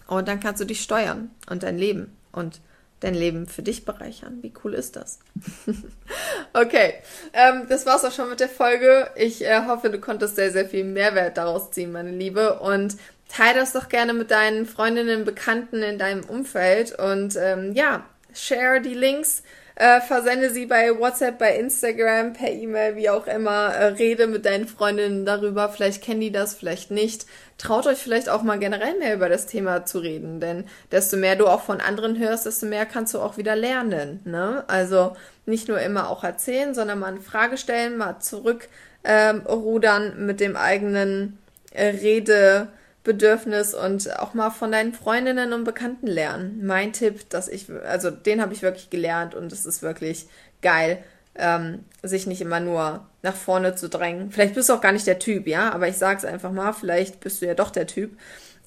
Und 0.07 0.29
dann 0.29 0.41
kannst 0.41 0.61
du 0.61 0.65
dich 0.65 0.81
steuern 0.81 1.31
und 1.51 1.63
dein 1.63 1.79
Leben 1.79 2.17
und 2.33 2.61
dein 3.01 3.15
Leben 3.15 3.47
für 3.47 3.63
dich 3.63 3.85
bereichern. 3.85 4.39
Wie 4.43 4.53
cool 4.65 4.75
ist 4.75 4.97
das? 4.97 5.21
okay, 6.53 6.95
ähm, 7.33 7.67
das 7.69 7.87
war's 7.87 8.05
auch 8.05 8.13
schon 8.13 8.29
mit 8.29 8.41
der 8.41 8.49
Folge. 8.49 9.11
Ich 9.17 9.45
äh, 9.45 9.67
hoffe, 9.67 9.91
du 9.91 10.01
konntest 10.01 10.37
sehr, 10.37 10.51
sehr 10.51 10.69
viel 10.69 10.85
Mehrwert 10.85 11.37
daraus 11.37 11.71
ziehen, 11.71 11.93
meine 11.93 12.11
Liebe. 12.11 12.59
Und 12.59 12.97
teile 13.29 13.61
das 13.61 13.73
doch 13.73 13.89
gerne 13.89 14.15
mit 14.15 14.31
deinen 14.31 14.67
Freundinnen, 14.67 15.25
Bekannten 15.25 15.83
in 15.83 15.99
deinem 15.99 16.25
Umfeld. 16.25 16.99
Und 16.99 17.37
ähm, 17.37 17.73
ja, 17.75 18.05
share 18.35 18.81
die 18.81 18.95
Links 18.95 19.43
äh, 19.79 20.01
versende 20.01 20.51
sie 20.51 20.67
bei 20.67 20.99
WhatsApp, 20.99 21.39
bei 21.39 21.57
Instagram, 21.57 22.33
per 22.33 22.51
E-Mail, 22.51 22.97
wie 22.97 23.11
auch 23.11 23.29
immer. 23.29 23.73
Äh, 23.73 23.85
rede 23.87 24.27
mit 24.27 24.45
deinen 24.45 24.67
Freundinnen 24.67 25.25
darüber. 25.25 25.69
Vielleicht 25.69 26.03
kennen 26.03 26.21
die 26.21 26.33
das, 26.33 26.55
vielleicht 26.55 26.91
nicht. 26.91 27.27
Traut 27.59 27.87
euch 27.87 27.99
vielleicht 27.99 28.29
auch 28.29 28.43
mal 28.43 28.59
generell 28.59 28.99
mehr 28.99 29.15
über 29.15 29.29
das 29.29 29.47
Thema 29.47 29.85
zu 29.85 30.01
reden, 30.01 30.41
denn 30.41 30.65
desto 30.91 31.17
mehr 31.17 31.37
du 31.37 31.47
auch 31.47 31.63
von 31.63 31.81
anderen 31.81 32.19
hörst, 32.19 32.45
desto 32.45 32.67
mehr 32.67 32.87
kannst 32.87 33.15
du 33.15 33.21
auch 33.21 33.37
wieder 33.37 33.55
lernen. 33.55 34.19
Ne? 34.25 34.65
Also 34.67 35.17
nicht 35.47 35.69
nur 35.69 35.81
immer 35.81 36.11
auch 36.11 36.25
erzählen, 36.25 36.75
sondern 36.75 36.99
mal 36.99 37.13
eine 37.13 37.21
Frage 37.21 37.57
stellen, 37.57 37.99
mal 37.99 38.19
zurückrudern 38.19 40.13
ähm, 40.17 40.27
mit 40.27 40.41
dem 40.41 40.57
eigenen 40.57 41.39
äh, 41.73 41.87
Rede. 41.87 42.67
Bedürfnis 43.05 43.75
und 43.75 44.19
auch 44.19 44.35
mal 44.35 44.51
von 44.51 44.73
deinen 44.73 44.93
Freundinnen 44.93 45.53
und 45.53 45.65
Bekannten 45.65 46.07
lernen. 46.07 46.61
Mein 46.65 46.93
Tipp, 46.93 47.29
dass 47.31 47.49
ich, 47.49 47.67
also 47.87 48.11
den 48.11 48.41
habe 48.41 48.53
ich 48.53 48.63
wirklich 48.63 48.91
gelernt 48.91 49.35
und 49.35 49.53
es 49.53 49.65
ist 49.67 49.83
wirklich 49.83 50.27
geil, 50.61 51.03
ähm, 51.37 51.85
sich 52.03 52.27
nicht 52.27 52.41
immer 52.41 52.61
nur 52.61 53.07
nach 53.23 53.35
vorne 53.35 53.75
zu 53.75 53.89
drängen. 53.89 54.31
Vielleicht 54.31 54.55
bist 54.55 54.69
du 54.69 54.75
auch 54.75 54.81
gar 54.81 54.93
nicht 54.93 55.07
der 55.07 55.19
Typ, 55.19 55.47
ja, 55.47 55.73
aber 55.73 55.89
ich 55.89 55.97
sage 55.97 56.19
es 56.19 56.25
einfach 56.25 56.53
mal, 56.53 56.73
vielleicht 56.73 57.21
bist 57.21 57.41
du 57.41 57.47
ja 57.47 57.55
doch 57.55 57.71
der 57.71 57.87
Typ. 57.87 58.19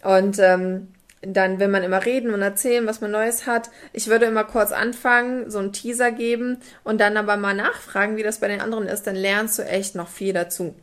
Und 0.04 0.40
ähm, 0.40 0.88
dann 1.22 1.60
will 1.60 1.68
man 1.68 1.84
immer 1.84 2.04
reden 2.04 2.34
und 2.34 2.42
erzählen, 2.42 2.88
was 2.88 3.02
man 3.02 3.12
Neues 3.12 3.46
hat. 3.46 3.70
Ich 3.94 4.08
würde 4.08 4.26
immer 4.26 4.44
kurz 4.44 4.72
anfangen, 4.72 5.52
so 5.52 5.60
einen 5.60 5.74
Teaser 5.74 6.12
geben 6.12 6.58
und 6.84 7.00
dann 7.00 7.16
aber 7.18 7.38
mal 7.38 7.54
nachfragen, 7.54 8.18
wie 8.18 8.24
das 8.24 8.40
bei 8.40 8.48
den 8.48 8.62
anderen 8.62 8.88
ist. 8.88 9.06
Dann 9.06 9.16
lernst 9.16 9.60
du 9.60 9.64
echt 9.64 9.94
noch 9.94 10.08
viel 10.08 10.34
dazu. 10.34 10.74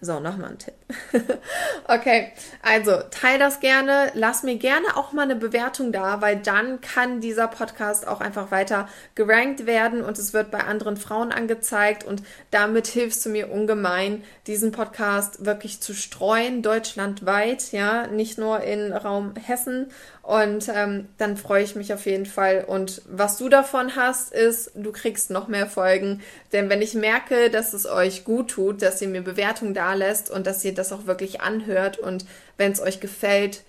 So, 0.00 0.18
nochmal 0.18 0.50
ein 0.50 0.58
Tipp. 0.58 0.74
okay, 1.88 2.32
also 2.62 2.92
teil 3.10 3.38
das 3.38 3.60
gerne. 3.60 4.10
Lass 4.14 4.42
mir 4.42 4.56
gerne 4.56 4.96
auch 4.96 5.12
mal 5.12 5.22
eine 5.22 5.36
Bewertung 5.36 5.92
da, 5.92 6.20
weil 6.20 6.36
dann 6.36 6.80
kann 6.80 7.20
dieser 7.20 7.48
Podcast 7.48 8.06
auch 8.06 8.20
einfach 8.20 8.50
weiter 8.50 8.88
gerankt 9.14 9.66
werden 9.66 10.02
und 10.02 10.18
es 10.18 10.32
wird 10.32 10.50
bei 10.50 10.64
anderen 10.64 10.96
Frauen 10.96 11.32
angezeigt 11.32 12.04
und 12.04 12.22
damit 12.50 12.86
hilfst 12.86 13.24
du 13.24 13.30
mir 13.30 13.50
ungemein, 13.50 14.24
diesen 14.46 14.72
Podcast 14.72 15.44
wirklich 15.44 15.80
zu 15.80 15.94
streuen, 15.94 16.62
deutschlandweit, 16.62 17.72
ja, 17.72 18.06
nicht 18.06 18.38
nur 18.38 18.60
in 18.60 18.92
Raum 18.92 19.34
Hessen 19.36 19.90
und 20.22 20.68
ähm, 20.72 21.08
dann 21.18 21.36
freue 21.36 21.64
ich 21.64 21.74
mich 21.74 21.92
auf 21.92 22.06
jeden 22.06 22.26
Fall. 22.26 22.64
Und 22.64 23.02
was 23.06 23.38
du 23.38 23.48
davon 23.48 23.96
hast, 23.96 24.32
ist, 24.32 24.70
du 24.76 24.92
kriegst 24.92 25.30
noch 25.30 25.48
mehr 25.48 25.66
Folgen. 25.66 26.22
Denn 26.52 26.70
wenn 26.70 26.80
ich 26.80 26.94
merke, 26.94 27.50
dass 27.50 27.72
es 27.72 27.86
euch 27.86 28.22
gut 28.22 28.52
tut, 28.52 28.82
dass 28.82 29.02
ihr 29.02 29.08
mir 29.08 29.22
Bewertungen 29.22 29.74
da 29.74 29.94
lässt 29.94 30.30
und 30.30 30.46
dass 30.46 30.64
ihr 30.64 30.74
das 30.82 30.92
auch 30.92 31.06
wirklich 31.06 31.40
anhört 31.40 31.98
und 31.98 32.26
wenn 32.56 32.72
es 32.72 32.80
euch 32.80 33.00
gefällt, 33.00 33.62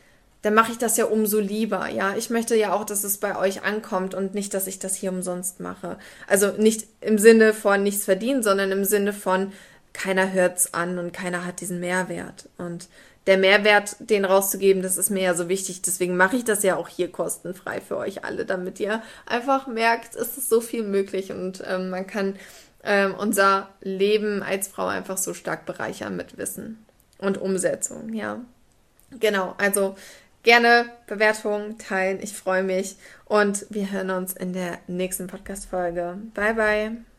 dann 0.44 0.54
mache 0.54 0.74
ich 0.74 0.78
das 0.78 0.98
ja 0.98 1.06
umso 1.06 1.40
lieber. 1.40 1.88
Ja, 1.90 2.16
ich 2.18 2.30
möchte 2.30 2.56
ja 2.56 2.74
auch, 2.74 2.84
dass 2.84 3.06
es 3.06 3.18
bei 3.18 3.38
euch 3.38 3.64
ankommt 3.64 4.14
und 4.14 4.36
nicht, 4.36 4.54
dass 4.54 4.68
ich 4.68 4.78
das 4.78 4.94
hier 4.94 5.12
umsonst 5.12 5.62
mache. 5.62 5.98
Also 6.28 6.52
nicht 6.52 6.86
im 7.00 7.18
Sinne 7.18 7.54
von 7.54 7.82
nichts 7.82 8.04
verdienen, 8.04 8.44
sondern 8.44 8.72
im 8.72 8.84
Sinne 8.84 9.14
von 9.14 9.54
keiner 9.94 10.34
hört's 10.34 10.74
an 10.74 11.00
und 11.00 11.14
keiner 11.14 11.46
hat 11.46 11.62
diesen 11.62 11.80
Mehrwert. 11.80 12.50
Und 12.58 12.90
der 13.26 13.38
Mehrwert, 13.38 13.96
den 14.00 14.26
rauszugeben, 14.26 14.84
das 14.84 14.98
ist 14.98 15.10
mir 15.10 15.24
ja 15.24 15.34
so 15.34 15.48
wichtig. 15.48 15.82
Deswegen 15.82 16.18
mache 16.18 16.36
ich 16.36 16.44
das 16.44 16.62
ja 16.62 16.76
auch 16.76 16.90
hier 16.90 17.10
kostenfrei 17.10 17.80
für 17.80 17.96
euch 17.96 18.26
alle, 18.26 18.46
damit 18.46 18.82
ihr 18.82 19.02
einfach 19.26 19.68
merkt, 19.68 20.14
es 20.14 20.38
ist 20.38 20.50
so 20.50 20.60
viel 20.60 20.84
möglich 20.84 21.32
und 21.32 21.64
ähm, 21.66 21.90
man 21.90 22.06
kann 22.06 22.36
ähm, 22.84 23.16
unser 23.18 23.70
Leben 23.80 24.44
als 24.44 24.68
Frau 24.68 24.88
einfach 24.88 25.18
so 25.18 25.34
stark 25.34 25.66
bereichern 25.66 26.18
mit 26.18 26.38
Wissen 26.38 26.86
und 27.24 27.40
Umsetzung, 27.40 28.14
ja. 28.14 28.42
Genau, 29.20 29.56
also 29.58 29.96
gerne 30.44 30.86
Bewertungen 31.08 31.78
teilen. 31.78 32.20
Ich 32.22 32.34
freue 32.34 32.64
mich 32.64 32.98
und 33.26 33.66
wir 33.70 33.92
hören 33.92 34.12
uns 34.12 34.34
in 34.34 34.54
der 34.54 34.80
nächsten 34.88 35.28
Podcast-Folge. 35.28 36.18
Bye, 36.34 36.54
bye. 36.54 37.13